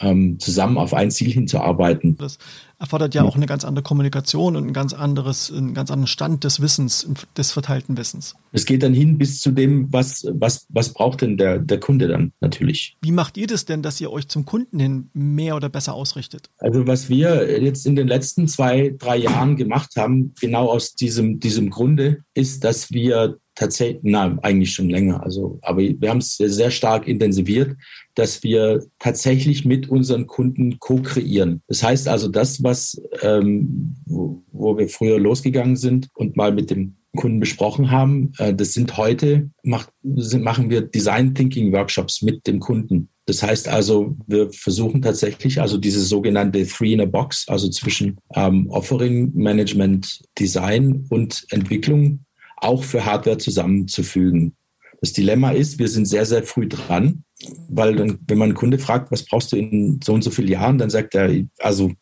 ähm, 0.00 0.38
zusammen 0.38 0.78
auf 0.78 0.94
ein 0.94 1.10
Ziel 1.10 1.32
hinzuarbeiten. 1.32 2.16
Das 2.16 2.38
erfordert 2.78 3.14
ja, 3.14 3.24
auch 3.24 3.34
eine 3.34 3.46
ganz 3.46 3.64
andere 3.64 3.82
Kommunikation 3.82 4.54
und 4.56 4.68
ein 4.68 4.72
ganz 4.72 4.92
anderes, 4.92 5.52
einen 5.52 5.74
ganz 5.74 5.90
anderen 5.90 6.06
Stand 6.06 6.44
des 6.44 6.60
Wissens, 6.60 7.08
des 7.36 7.50
verteilten 7.50 7.96
Wissens. 7.96 8.36
Es 8.52 8.64
geht 8.64 8.82
dann 8.82 8.94
hin 8.94 9.18
bis 9.18 9.40
zu 9.40 9.50
dem, 9.50 9.92
was, 9.92 10.24
was, 10.32 10.66
was 10.68 10.92
braucht 10.92 11.22
denn 11.22 11.36
der, 11.36 11.58
der 11.58 11.80
Kunde 11.80 12.06
dann 12.06 12.32
natürlich. 12.40 12.96
Wie 13.02 13.10
macht 13.10 13.36
ihr 13.36 13.48
das 13.48 13.64
denn, 13.64 13.82
dass 13.82 14.00
ihr 14.00 14.12
euch 14.12 14.28
zum 14.28 14.44
Kunden 14.44 14.78
hin 14.78 15.10
mehr 15.12 15.56
oder 15.56 15.68
besser 15.68 15.94
ausrichtet? 15.94 16.50
Also 16.58 16.86
was 16.86 17.08
wir 17.08 17.60
jetzt 17.60 17.84
in 17.84 17.96
den 17.96 18.06
letzten 18.06 18.46
zwei, 18.46 18.94
drei 18.96 19.16
Jahren 19.16 19.56
gemacht 19.56 19.96
haben, 19.96 20.34
genau 20.40 20.68
aus 20.68 20.94
diesem, 20.94 21.40
diesem 21.40 21.70
Grunde, 21.70 22.22
ist, 22.34 22.62
dass 22.62 22.92
wir 22.92 23.38
tatsächlich, 23.58 24.00
na, 24.04 24.38
eigentlich 24.42 24.72
schon 24.72 24.88
länger. 24.88 25.22
Also, 25.22 25.58
aber 25.62 25.80
wir 25.80 26.08
haben 26.08 26.18
es 26.18 26.36
sehr 26.36 26.70
stark 26.70 27.08
intensiviert, 27.08 27.76
dass 28.14 28.42
wir 28.42 28.84
tatsächlich 28.98 29.64
mit 29.64 29.88
unseren 29.88 30.26
Kunden 30.26 30.78
co-kreieren. 30.78 31.62
Das 31.66 31.82
heißt 31.82 32.08
also, 32.08 32.28
das, 32.28 32.62
was, 32.62 33.00
ähm, 33.22 33.96
wo, 34.06 34.42
wo 34.52 34.78
wir 34.78 34.88
früher 34.88 35.18
losgegangen 35.18 35.76
sind 35.76 36.08
und 36.14 36.36
mal 36.36 36.52
mit 36.52 36.70
dem 36.70 36.96
Kunden 37.16 37.40
besprochen 37.40 37.90
haben, 37.90 38.32
äh, 38.38 38.54
das 38.54 38.74
sind 38.74 38.96
heute, 38.96 39.50
macht, 39.64 39.90
sind, 40.04 40.44
machen 40.44 40.70
wir 40.70 40.82
Design 40.82 41.34
Thinking 41.34 41.72
Workshops 41.72 42.22
mit 42.22 42.46
dem 42.46 42.60
Kunden. 42.60 43.08
Das 43.26 43.42
heißt 43.42 43.68
also, 43.68 44.16
wir 44.26 44.50
versuchen 44.52 45.02
tatsächlich 45.02 45.60
also 45.60 45.78
diese 45.78 46.00
sogenannte 46.00 46.64
Three 46.64 46.92
in 46.92 47.00
a 47.00 47.06
Box, 47.06 47.44
also 47.48 47.68
zwischen 47.68 48.18
ähm, 48.34 48.68
Offering, 48.70 49.32
Management, 49.34 50.22
Design 50.38 51.04
und 51.10 51.44
Entwicklung 51.50 52.20
auch 52.60 52.84
für 52.84 53.04
Hardware 53.04 53.38
zusammenzufügen. 53.38 54.54
Das 55.00 55.12
Dilemma 55.12 55.52
ist, 55.52 55.78
wir 55.78 55.88
sind 55.88 56.06
sehr, 56.06 56.26
sehr 56.26 56.42
früh 56.42 56.68
dran, 56.68 57.24
weil 57.68 57.94
dann, 57.96 58.18
wenn 58.26 58.38
man 58.38 58.48
einen 58.50 58.56
Kunde 58.56 58.78
fragt, 58.78 59.12
was 59.12 59.24
brauchst 59.24 59.52
du 59.52 59.56
in 59.56 60.00
so 60.02 60.12
und 60.12 60.22
so 60.22 60.30
vielen 60.30 60.48
Jahren, 60.48 60.78
dann 60.78 60.90
sagt 60.90 61.14
er, 61.14 61.32
also 61.58 61.92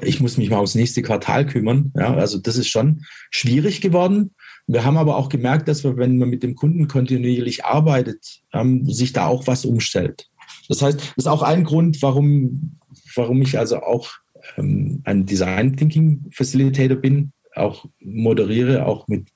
ich 0.00 0.20
muss 0.20 0.38
mich 0.38 0.50
mal 0.50 0.56
aufs 0.56 0.74
nächste 0.74 1.02
Quartal 1.02 1.46
kümmern. 1.46 1.92
Ja, 1.96 2.14
also 2.14 2.38
das 2.38 2.56
ist 2.56 2.68
schon 2.68 3.04
schwierig 3.30 3.80
geworden. 3.80 4.34
Wir 4.66 4.84
haben 4.84 4.98
aber 4.98 5.16
auch 5.16 5.28
gemerkt, 5.28 5.68
dass 5.68 5.84
wir, 5.84 5.96
wenn 5.96 6.18
man 6.18 6.28
mit 6.28 6.42
dem 6.42 6.54
Kunden 6.54 6.88
kontinuierlich 6.88 7.64
arbeitet, 7.64 8.40
ähm, 8.52 8.84
sich 8.86 9.12
da 9.12 9.26
auch 9.26 9.46
was 9.46 9.64
umstellt. 9.64 10.28
Das 10.68 10.82
heißt, 10.82 11.00
das 11.00 11.12
ist 11.16 11.26
auch 11.26 11.42
ein 11.42 11.64
Grund, 11.64 12.02
warum, 12.02 12.78
warum 13.14 13.40
ich 13.42 13.58
also 13.58 13.80
auch 13.82 14.10
ähm, 14.56 15.00
ein 15.04 15.26
Design 15.26 15.76
Thinking 15.76 16.26
Facilitator 16.30 16.96
bin, 16.96 17.32
auch 17.58 17.86
moderiere, 18.00 18.86
auch 18.86 19.08
mit 19.08 19.28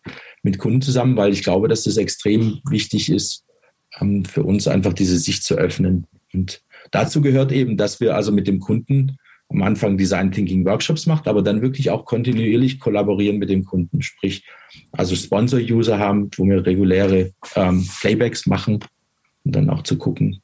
mit 0.43 0.59
Kunden 0.59 0.83
zusammen, 0.83 1.17
weil 1.17 1.33
ich 1.33 1.43
glaube, 1.43 1.69
dass 1.69 1.85
das 1.85 1.97
extrem 1.97 2.61
wichtig 2.69 3.11
ist, 3.11 3.45
ähm, 4.01 4.25
für 4.25 4.43
uns 4.43 4.69
einfach 4.69 4.93
diese 4.93 5.19
Sicht 5.19 5.45
zu 5.45 5.55
öffnen. 5.55 6.07
Und 6.33 6.63
dazu 6.91 7.21
gehört 7.21 7.53
eben, 7.53 7.77
dass 7.77 8.01
wir 8.01 8.17
also 8.17 8.33
mit 8.33 8.47
dem 8.47 8.59
Kunden 8.61 9.17
am 9.49 9.63
Anfang 9.63 9.99
Design 9.99 10.33
Thinking 10.33 10.65
Workshops 10.65 11.07
macht, 11.07 11.29
aber 11.29 11.43
dann 11.43 11.61
wirklich 11.61 11.91
auch 11.91 12.07
kontinuierlich 12.07 12.81
kollaborieren 12.81 13.39
mit 13.39 13.51
dem 13.51 13.65
Kunden. 13.65 14.01
Sprich, 14.01 14.47
also 14.93 15.15
Sponsor-User 15.15 15.99
haben, 15.99 16.31
wo 16.37 16.45
wir 16.45 16.65
reguläre 16.65 17.33
ähm, 17.55 17.87
Playbacks 18.01 18.47
machen 18.47 18.81
und 19.45 19.55
dann 19.55 19.69
auch 19.69 19.83
zu 19.83 19.99
gucken, 19.99 20.41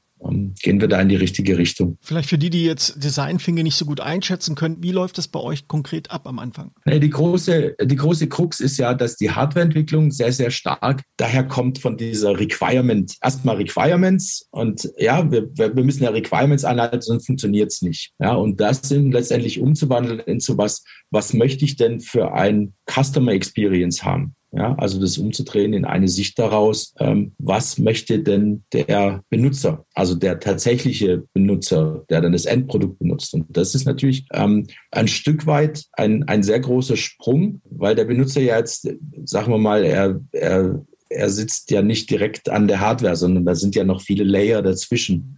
gehen 0.62 0.81
wir 0.81 0.88
da 0.88 1.00
in 1.00 1.09
die 1.09 1.16
richtige 1.16 1.59
Richtung. 1.59 1.98
Vielleicht 2.00 2.28
für 2.28 2.38
die, 2.38 2.50
die 2.50 2.64
jetzt 2.64 3.02
Designfinge 3.02 3.62
nicht 3.62 3.76
so 3.76 3.85
gut 3.85 4.00
einschätzen 4.00 4.54
können, 4.54 4.76
wie 4.81 4.92
läuft 4.92 5.18
das 5.18 5.28
bei 5.28 5.40
euch 5.40 5.68
konkret 5.68 6.11
ab 6.11 6.26
am 6.26 6.38
Anfang? 6.38 6.72
Die 6.87 7.11
große, 7.11 7.76
die 7.83 7.96
große 7.96 8.28
Krux 8.28 8.61
ist 8.61 8.78
ja, 8.78 8.94
dass 8.94 9.16
die 9.16 9.31
Hardwareentwicklung 9.31 10.11
sehr, 10.11 10.33
sehr 10.33 10.50
stark 10.50 11.02
daher 11.16 11.44
kommt 11.44 11.78
von 11.78 11.96
dieser 11.96 12.38
Requirement. 12.38 13.14
Erstmal 13.22 13.57
Requirements 13.57 14.46
und 14.50 14.88
ja, 14.98 15.31
wir, 15.31 15.48
wir 15.57 15.85
müssen 15.85 16.04
ja 16.04 16.11
Requirements 16.11 16.64
anhalten, 16.64 17.00
sonst 17.00 17.26
funktioniert 17.26 17.72
es 17.72 17.83
nicht. 17.83 18.12
Ja, 18.18 18.35
und 18.35 18.61
das 18.61 18.81
sind 18.83 19.12
letztendlich 19.12 19.61
umzuwandeln 19.61 20.20
in 20.20 20.40
so 20.40 20.57
was, 20.59 20.85
was 21.11 21.33
möchte 21.33 21.64
ich 21.64 21.76
denn 21.76 22.00
für 22.00 22.33
ein 22.33 22.74
Customer 22.87 23.33
Experience 23.33 24.04
haben? 24.04 24.35
Ja, 24.50 24.74
also 24.76 24.98
das 24.98 25.18
umzudrehen 25.18 25.74
in 25.74 25.84
eine 25.84 26.08
Sicht 26.08 26.38
daraus, 26.38 26.94
ähm, 26.98 27.32
was 27.38 27.76
möchte 27.76 28.20
denn 28.20 28.64
der 28.72 29.22
Benutzer, 29.28 29.84
also 29.92 30.14
der 30.14 30.40
tatsächliche 30.40 31.24
Benutzer, 31.34 32.04
der 32.08 32.22
dann 32.22 32.32
das 32.32 32.46
Endprodukt 32.46 32.98
benutzt. 32.98 33.34
Und 33.34 33.44
das 33.54 33.74
ist 33.74 33.84
natürlich 33.84 34.26
ähm, 34.32 34.66
ein 34.90 35.06
Stück 35.06 35.46
weit 35.46 35.84
ein, 35.92 36.26
ein 36.28 36.42
sehr 36.42 36.61
großer 36.61 36.96
Sprung, 36.96 37.61
weil 37.64 37.94
der 37.94 38.06
Benutzer 38.06 38.40
ja 38.40 38.56
jetzt, 38.56 38.88
sagen 39.24 39.52
wir 39.52 39.58
mal, 39.58 39.84
er, 39.84 40.18
er, 40.32 40.82
er 41.11 41.28
sitzt 41.28 41.70
ja 41.70 41.82
nicht 41.82 42.08
direkt 42.11 42.48
an 42.48 42.68
der 42.68 42.80
Hardware, 42.80 43.16
sondern 43.16 43.44
da 43.44 43.54
sind 43.54 43.74
ja 43.74 43.84
noch 43.84 44.00
viele 44.00 44.24
Layer 44.24 44.62
dazwischen. 44.62 45.37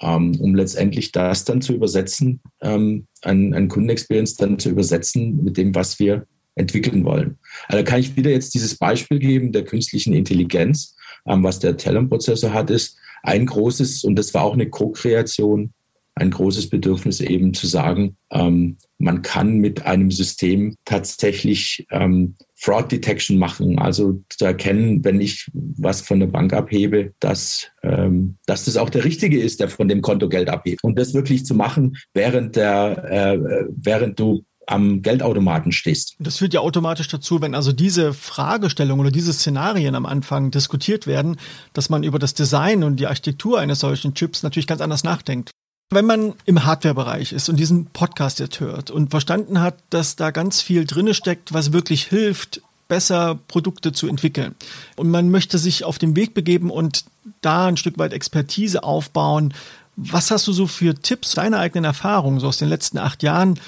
Um, 0.00 0.32
ähm, 0.32 0.40
um 0.40 0.54
letztendlich 0.54 1.12
das 1.12 1.44
dann 1.44 1.60
zu 1.60 1.74
übersetzen, 1.74 2.40
ähm, 2.62 3.06
ein, 3.22 3.52
ein 3.54 3.68
Kundenexperience 3.68 4.34
dann 4.34 4.58
zu 4.58 4.70
übersetzen 4.70 5.44
mit 5.44 5.58
dem, 5.58 5.74
was 5.74 5.98
wir 5.98 6.26
entwickeln 6.56 7.04
wollen. 7.04 7.38
Also 7.68 7.84
kann 7.84 8.00
ich 8.00 8.16
wieder 8.16 8.30
jetzt 8.30 8.54
dieses 8.54 8.76
Beispiel 8.76 9.18
geben 9.18 9.52
der 9.52 9.64
künstlichen 9.64 10.14
Intelligenz. 10.14 10.96
Ähm, 11.26 11.42
was 11.42 11.58
der 11.58 11.76
Talon-Prozessor 11.76 12.52
hat, 12.52 12.70
ist 12.70 12.96
ein 13.22 13.46
großes, 13.46 14.04
und 14.04 14.16
das 14.16 14.34
war 14.34 14.44
auch 14.44 14.54
eine 14.54 14.68
Co-Kreation, 14.68 15.72
ein 16.16 16.30
großes 16.30 16.70
Bedürfnis 16.70 17.20
eben 17.20 17.54
zu 17.54 17.66
sagen, 17.66 18.16
ähm, 18.30 18.76
man 18.98 19.22
kann 19.22 19.58
mit 19.58 19.84
einem 19.84 20.10
System 20.12 20.76
tatsächlich 20.84 21.86
ähm, 21.90 22.36
Fraud 22.54 22.92
Detection 22.92 23.36
machen, 23.36 23.78
also 23.80 24.22
zu 24.28 24.44
erkennen, 24.44 25.04
wenn 25.04 25.20
ich 25.20 25.50
was 25.52 26.02
von 26.02 26.20
der 26.20 26.28
Bank 26.28 26.52
abhebe, 26.52 27.12
dass, 27.18 27.68
ähm, 27.82 28.36
dass 28.46 28.66
das 28.66 28.76
auch 28.76 28.90
der 28.90 29.04
Richtige 29.04 29.40
ist, 29.40 29.58
der 29.58 29.68
von 29.68 29.88
dem 29.88 30.02
Konto 30.02 30.28
Geld 30.28 30.48
abhebt. 30.48 30.84
Und 30.84 30.98
das 30.98 31.14
wirklich 31.14 31.44
zu 31.44 31.54
machen, 31.54 31.96
während, 32.14 32.54
der, 32.54 33.04
äh, 33.10 33.66
während 33.76 34.20
du 34.20 34.44
am 34.66 35.02
Geldautomaten 35.02 35.72
stehst. 35.72 36.16
Das 36.18 36.38
führt 36.38 36.54
ja 36.54 36.60
automatisch 36.60 37.08
dazu, 37.08 37.40
wenn 37.40 37.54
also 37.54 37.72
diese 37.72 38.14
Fragestellung 38.14 39.00
oder 39.00 39.10
diese 39.10 39.32
Szenarien 39.32 39.94
am 39.94 40.06
Anfang 40.06 40.50
diskutiert 40.50 41.06
werden, 41.06 41.36
dass 41.72 41.90
man 41.90 42.02
über 42.02 42.18
das 42.18 42.34
Design 42.34 42.84
und 42.84 42.96
die 42.96 43.06
Architektur 43.06 43.60
eines 43.60 43.80
solchen 43.80 44.14
Chips 44.14 44.42
natürlich 44.42 44.66
ganz 44.66 44.80
anders 44.80 45.04
nachdenkt. 45.04 45.50
Wenn 45.90 46.06
man 46.06 46.32
im 46.46 46.64
Hardware-Bereich 46.64 47.32
ist 47.32 47.48
und 47.48 47.56
diesen 47.56 47.86
Podcast 47.86 48.40
jetzt 48.40 48.58
hört 48.60 48.90
und 48.90 49.10
verstanden 49.10 49.60
hat, 49.60 49.76
dass 49.90 50.16
da 50.16 50.30
ganz 50.30 50.60
viel 50.60 50.86
drinne 50.86 51.14
steckt, 51.14 51.52
was 51.52 51.72
wirklich 51.72 52.04
hilft, 52.04 52.62
besser 52.88 53.38
Produkte 53.48 53.92
zu 53.92 54.08
entwickeln. 54.08 54.54
Und 54.96 55.10
man 55.10 55.30
möchte 55.30 55.58
sich 55.58 55.84
auf 55.84 55.98
den 55.98 56.16
Weg 56.16 56.34
begeben 56.34 56.70
und 56.70 57.04
da 57.40 57.66
ein 57.66 57.76
Stück 57.76 57.98
weit 57.98 58.12
Expertise 58.12 58.82
aufbauen. 58.82 59.54
Was 59.96 60.30
hast 60.30 60.46
du 60.46 60.52
so 60.52 60.66
für 60.66 60.94
Tipps, 60.94 61.32
deine 61.34 61.58
eigenen 61.58 61.84
Erfahrungen 61.84 62.40
so 62.40 62.48
aus 62.48 62.58
den 62.58 62.68
letzten 62.68 62.98
acht 62.98 63.22
Jahren, 63.22 63.58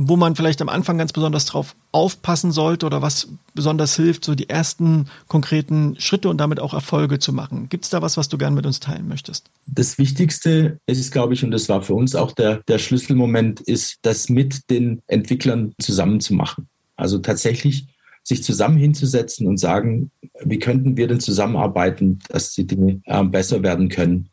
wo 0.00 0.16
man 0.16 0.36
vielleicht 0.36 0.62
am 0.62 0.68
Anfang 0.68 0.96
ganz 0.96 1.12
besonders 1.12 1.44
drauf 1.44 1.74
aufpassen 1.90 2.52
sollte 2.52 2.86
oder 2.86 3.02
was 3.02 3.30
besonders 3.54 3.96
hilft, 3.96 4.24
so 4.24 4.36
die 4.36 4.48
ersten 4.48 5.06
konkreten 5.26 5.96
Schritte 5.98 6.28
und 6.28 6.38
damit 6.38 6.60
auch 6.60 6.72
Erfolge 6.72 7.18
zu 7.18 7.32
machen? 7.32 7.68
Gibt 7.68 7.82
es 7.82 7.90
da 7.90 8.00
was, 8.00 8.16
was 8.16 8.28
du 8.28 8.38
gerne 8.38 8.54
mit 8.54 8.64
uns 8.64 8.78
teilen 8.78 9.08
möchtest? 9.08 9.50
Das 9.66 9.98
Wichtigste 9.98 10.78
ist, 10.86 11.10
glaube 11.10 11.34
ich, 11.34 11.42
und 11.42 11.50
das 11.50 11.68
war 11.68 11.82
für 11.82 11.94
uns 11.94 12.14
auch 12.14 12.30
der, 12.30 12.62
der 12.68 12.78
Schlüsselmoment, 12.78 13.60
ist, 13.60 13.98
das 14.02 14.28
mit 14.28 14.70
den 14.70 15.02
Entwicklern 15.08 15.74
zusammen 15.80 16.20
zu 16.20 16.32
machen. 16.32 16.68
Also 16.94 17.18
tatsächlich 17.18 17.88
sich 18.22 18.44
zusammen 18.44 18.76
hinzusetzen 18.76 19.48
und 19.48 19.58
sagen, 19.58 20.12
wie 20.44 20.60
könnten 20.60 20.96
wir 20.96 21.08
denn 21.08 21.18
zusammenarbeiten, 21.18 22.20
dass 22.28 22.52
die 22.52 22.68
Dinge 22.68 23.00
äh, 23.06 23.24
besser 23.24 23.64
werden 23.64 23.88
können 23.88 24.28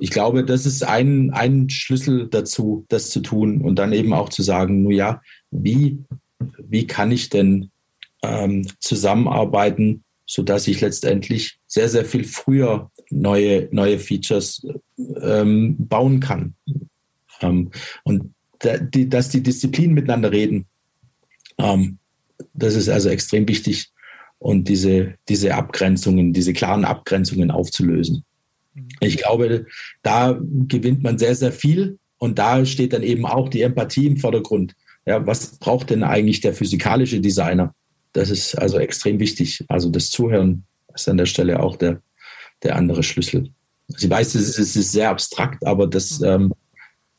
ich 0.00 0.10
glaube, 0.10 0.44
das 0.44 0.64
ist 0.64 0.82
ein, 0.82 1.30
ein 1.30 1.68
Schlüssel 1.68 2.26
dazu, 2.28 2.86
das 2.88 3.10
zu 3.10 3.20
tun 3.20 3.60
und 3.60 3.78
dann 3.78 3.92
eben 3.92 4.14
auch 4.14 4.30
zu 4.30 4.42
sagen, 4.42 4.82
nun 4.82 4.92
ja, 4.92 5.20
wie, 5.50 5.98
wie 6.58 6.86
kann 6.86 7.12
ich 7.12 7.28
denn 7.28 7.70
ähm, 8.22 8.66
zusammenarbeiten, 8.80 10.02
sodass 10.24 10.68
ich 10.68 10.80
letztendlich 10.80 11.58
sehr, 11.66 11.90
sehr 11.90 12.06
viel 12.06 12.24
früher 12.24 12.90
neue, 13.10 13.68
neue 13.72 13.98
Features 13.98 14.66
ähm, 15.20 15.76
bauen 15.78 16.20
kann. 16.20 16.54
Ähm, 17.42 17.70
und 18.02 18.32
da, 18.60 18.78
die, 18.78 19.06
dass 19.06 19.28
die 19.28 19.42
Disziplinen 19.42 19.92
miteinander 19.92 20.32
reden, 20.32 20.64
ähm, 21.58 21.98
das 22.54 22.74
ist 22.74 22.88
also 22.88 23.10
extrem 23.10 23.46
wichtig 23.46 23.90
und 24.38 24.66
diese, 24.66 25.16
diese 25.28 25.54
Abgrenzungen, 25.54 26.32
diese 26.32 26.54
klaren 26.54 26.86
Abgrenzungen 26.86 27.50
aufzulösen. 27.50 28.24
Mhm. 28.74 28.88
Ich 29.00 29.18
glaube, 29.18 29.66
da 30.02 30.38
gewinnt 30.40 31.02
man 31.02 31.18
sehr, 31.18 31.34
sehr 31.34 31.52
viel 31.52 31.98
und 32.18 32.38
da 32.38 32.64
steht 32.64 32.92
dann 32.92 33.02
eben 33.02 33.26
auch 33.26 33.48
die 33.48 33.62
Empathie 33.62 34.06
im 34.06 34.16
Vordergrund. 34.16 34.74
Ja, 35.06 35.26
was 35.26 35.58
braucht 35.58 35.90
denn 35.90 36.02
eigentlich 36.02 36.40
der 36.40 36.54
physikalische 36.54 37.20
Designer? 37.20 37.74
Das 38.12 38.30
ist 38.30 38.54
also 38.56 38.78
extrem 38.78 39.18
wichtig. 39.18 39.64
Also 39.68 39.88
das 39.88 40.10
Zuhören 40.10 40.64
ist 40.94 41.08
an 41.08 41.16
der 41.16 41.26
Stelle 41.26 41.60
auch 41.60 41.76
der, 41.76 42.02
der 42.62 42.76
andere 42.76 43.02
Schlüssel. 43.02 43.50
Sie 43.88 44.10
weiß, 44.10 44.34
es 44.34 44.58
ist 44.58 44.92
sehr 44.92 45.10
abstrakt, 45.10 45.66
aber 45.66 45.86
das, 45.86 46.20
mhm. 46.20 46.26
ähm, 46.26 46.54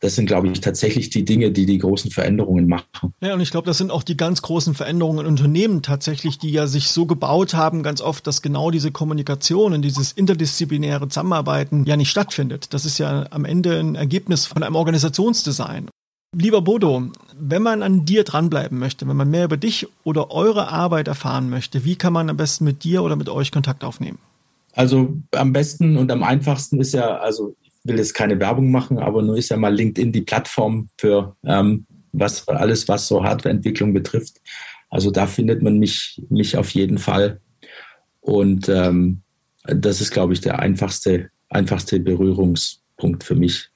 das 0.02 0.16
sind, 0.16 0.26
glaube 0.26 0.48
ich, 0.48 0.60
tatsächlich 0.62 1.12
die 1.12 1.24
Dinge, 1.24 1.52
die 1.52 1.68
die 1.68 1.78
großen 1.78 2.10
Veränderungen 2.10 2.68
machen. 2.68 3.14
Ja, 3.22 3.36
und 3.36 3.40
ich 3.40 3.52
glaube, 3.52 3.68
das 3.68 3.78
sind 3.78 3.92
auch 3.92 4.02
die 4.02 4.18
ganz 4.18 4.42
großen 4.42 4.74
Veränderungen 4.74 5.20
in 5.20 5.26
Unternehmen 5.28 5.84
tatsächlich, 5.84 6.40
die 6.40 6.52
ja 6.52 6.66
sich 6.66 6.90
so 6.90 7.06
gebaut 7.06 7.54
haben, 7.54 7.84
ganz 7.84 8.02
oft, 8.02 8.26
dass 8.26 8.42
genau 8.42 8.72
diese 8.72 8.92
Kommunikation 8.92 9.74
und 9.74 9.84
dieses 9.84 10.12
interdisziplinäre 10.12 11.08
Zusammenarbeiten 11.08 11.86
ja 11.86 11.96
nicht 11.98 12.10
stattfindet. 12.10 12.74
Das 12.74 12.86
ist 12.86 12.98
ja 12.98 13.28
am 13.30 13.46
Ende 13.46 13.80
ein 13.80 13.94
Ergebnis 13.94 14.48
von 14.48 14.64
einem 14.64 14.76
Organisationsdesign. 14.76 15.88
Lieber 16.36 16.62
Bodo, 16.62 17.12
wenn 17.38 17.62
man 17.62 17.84
an 17.84 18.04
dir 18.04 18.24
dranbleiben 18.24 18.80
möchte, 18.80 19.08
wenn 19.08 19.18
man 19.18 19.30
mehr 19.30 19.46
über 19.46 19.58
dich 19.58 19.88
oder 20.04 20.32
eure 20.32 20.70
Arbeit 20.70 21.10
erfahren 21.10 21.50
möchte, 21.50 21.86
wie 21.86 21.96
kann 21.96 22.14
man 22.14 22.30
am 22.30 22.38
besten 22.38 22.64
mit 22.64 22.84
dir 22.84 23.04
oder 23.04 23.16
mit 23.16 23.30
euch 23.30 23.52
Kontakt 23.52 23.84
aufnehmen? 23.84 24.18
Also 24.74 25.14
am 25.32 25.54
besten 25.54 25.98
und 25.98 26.12
am 26.12 26.24
einfachsten 26.24 26.80
ist 26.80 26.94
ja, 26.94 27.18
also 27.18 27.56
will 27.84 27.98
jetzt 27.98 28.14
keine 28.14 28.40
Werbung 28.40 28.72
machen, 28.72 29.00
aber 29.00 29.22
nur 29.22 29.38
ist 29.38 29.50
ja 29.50 29.58
mal 29.58 29.74
LinkedIn 29.74 30.12
die 30.12 30.22
Plattform 30.22 30.90
für 30.98 31.36
ähm, 31.44 31.86
was 32.12 32.48
alles, 32.48 32.88
was 32.88 33.08
so 33.08 33.24
Hardwareentwicklung 33.24 33.94
betrifft. 33.94 34.42
Also 34.90 35.10
da 35.10 35.26
findet 35.26 35.62
man 35.62 35.80
mich, 35.80 36.22
mich 36.30 36.58
auf 36.58 36.70
jeden 36.72 36.98
Fall. 36.98 37.40
Und 38.20 38.70
ähm, 38.70 39.22
das 39.64 40.02
ist, 40.02 40.12
glaube 40.12 40.34
ich, 40.34 40.42
der 40.42 40.60
einfachste, 40.60 41.30
einfachste 41.50 42.00
Berührungspunkt 42.00 43.24
für 43.24 43.36
mich. 43.36 43.70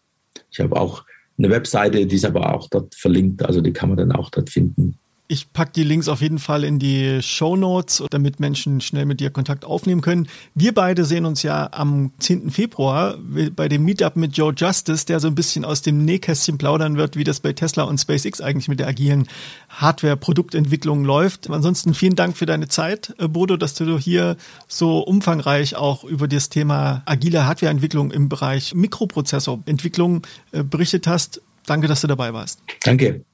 Ich 0.51 0.59
habe 0.59 0.79
auch 0.79 1.05
eine 1.37 1.49
Webseite, 1.49 2.05
die 2.05 2.15
ist 2.15 2.25
aber 2.25 2.53
auch 2.53 2.69
dort 2.69 2.95
verlinkt, 2.95 3.43
also 3.43 3.61
die 3.61 3.73
kann 3.73 3.89
man 3.89 3.97
dann 3.97 4.11
auch 4.11 4.29
dort 4.29 4.49
finden. 4.49 4.99
Ich 5.27 5.51
packe 5.53 5.71
die 5.71 5.83
Links 5.83 6.07
auf 6.07 6.21
jeden 6.21 6.37
Fall 6.37 6.63
in 6.63 6.77
die 6.77 7.19
Show 7.23 7.55
Notes, 7.55 8.03
damit 8.11 8.39
Menschen 8.39 8.79
schnell 8.79 9.05
mit 9.05 9.19
dir 9.19 9.31
Kontakt 9.31 9.65
aufnehmen 9.65 10.01
können. 10.01 10.27
Wir 10.53 10.71
beide 10.71 11.03
sehen 11.03 11.25
uns 11.25 11.41
ja 11.41 11.67
am 11.71 12.11
10. 12.19 12.51
Februar 12.51 13.17
bei 13.55 13.67
dem 13.67 13.83
Meetup 13.85 14.17
mit 14.17 14.37
Joe 14.37 14.53
Justice, 14.55 15.07
der 15.07 15.19
so 15.19 15.27
ein 15.27 15.33
bisschen 15.33 15.65
aus 15.65 15.81
dem 15.81 16.05
Nähkästchen 16.05 16.59
plaudern 16.59 16.95
wird, 16.95 17.15
wie 17.15 17.23
das 17.23 17.39
bei 17.39 17.53
Tesla 17.53 17.85
und 17.85 17.97
SpaceX 17.97 18.39
eigentlich 18.39 18.67
mit 18.67 18.79
der 18.79 18.87
agilen 18.87 19.27
Hardware-Produktentwicklung 19.69 21.03
läuft. 21.03 21.49
Ansonsten 21.49 21.95
vielen 21.95 22.15
Dank 22.15 22.37
für 22.37 22.45
deine 22.45 22.67
Zeit, 22.67 23.15
äh, 23.17 23.27
Bodo, 23.27 23.57
dass 23.57 23.73
du 23.73 23.97
hier 23.97 24.37
so 24.67 24.99
umfangreich 24.99 25.75
auch 25.75 26.03
über 26.03 26.27
das 26.27 26.49
Thema 26.49 27.01
agile 27.05 27.47
Hardwareentwicklung 27.47 28.11
im 28.11 28.29
Bereich 28.29 28.75
Mikroprozessorentwicklung 28.75 30.21
äh, 30.51 30.61
berichtet 30.61 31.07
hast. 31.07 31.41
Danke, 31.65 31.87
dass 31.87 32.01
du 32.01 32.07
dabei 32.07 32.31
warst. 32.31 32.59
Danke. 32.83 33.25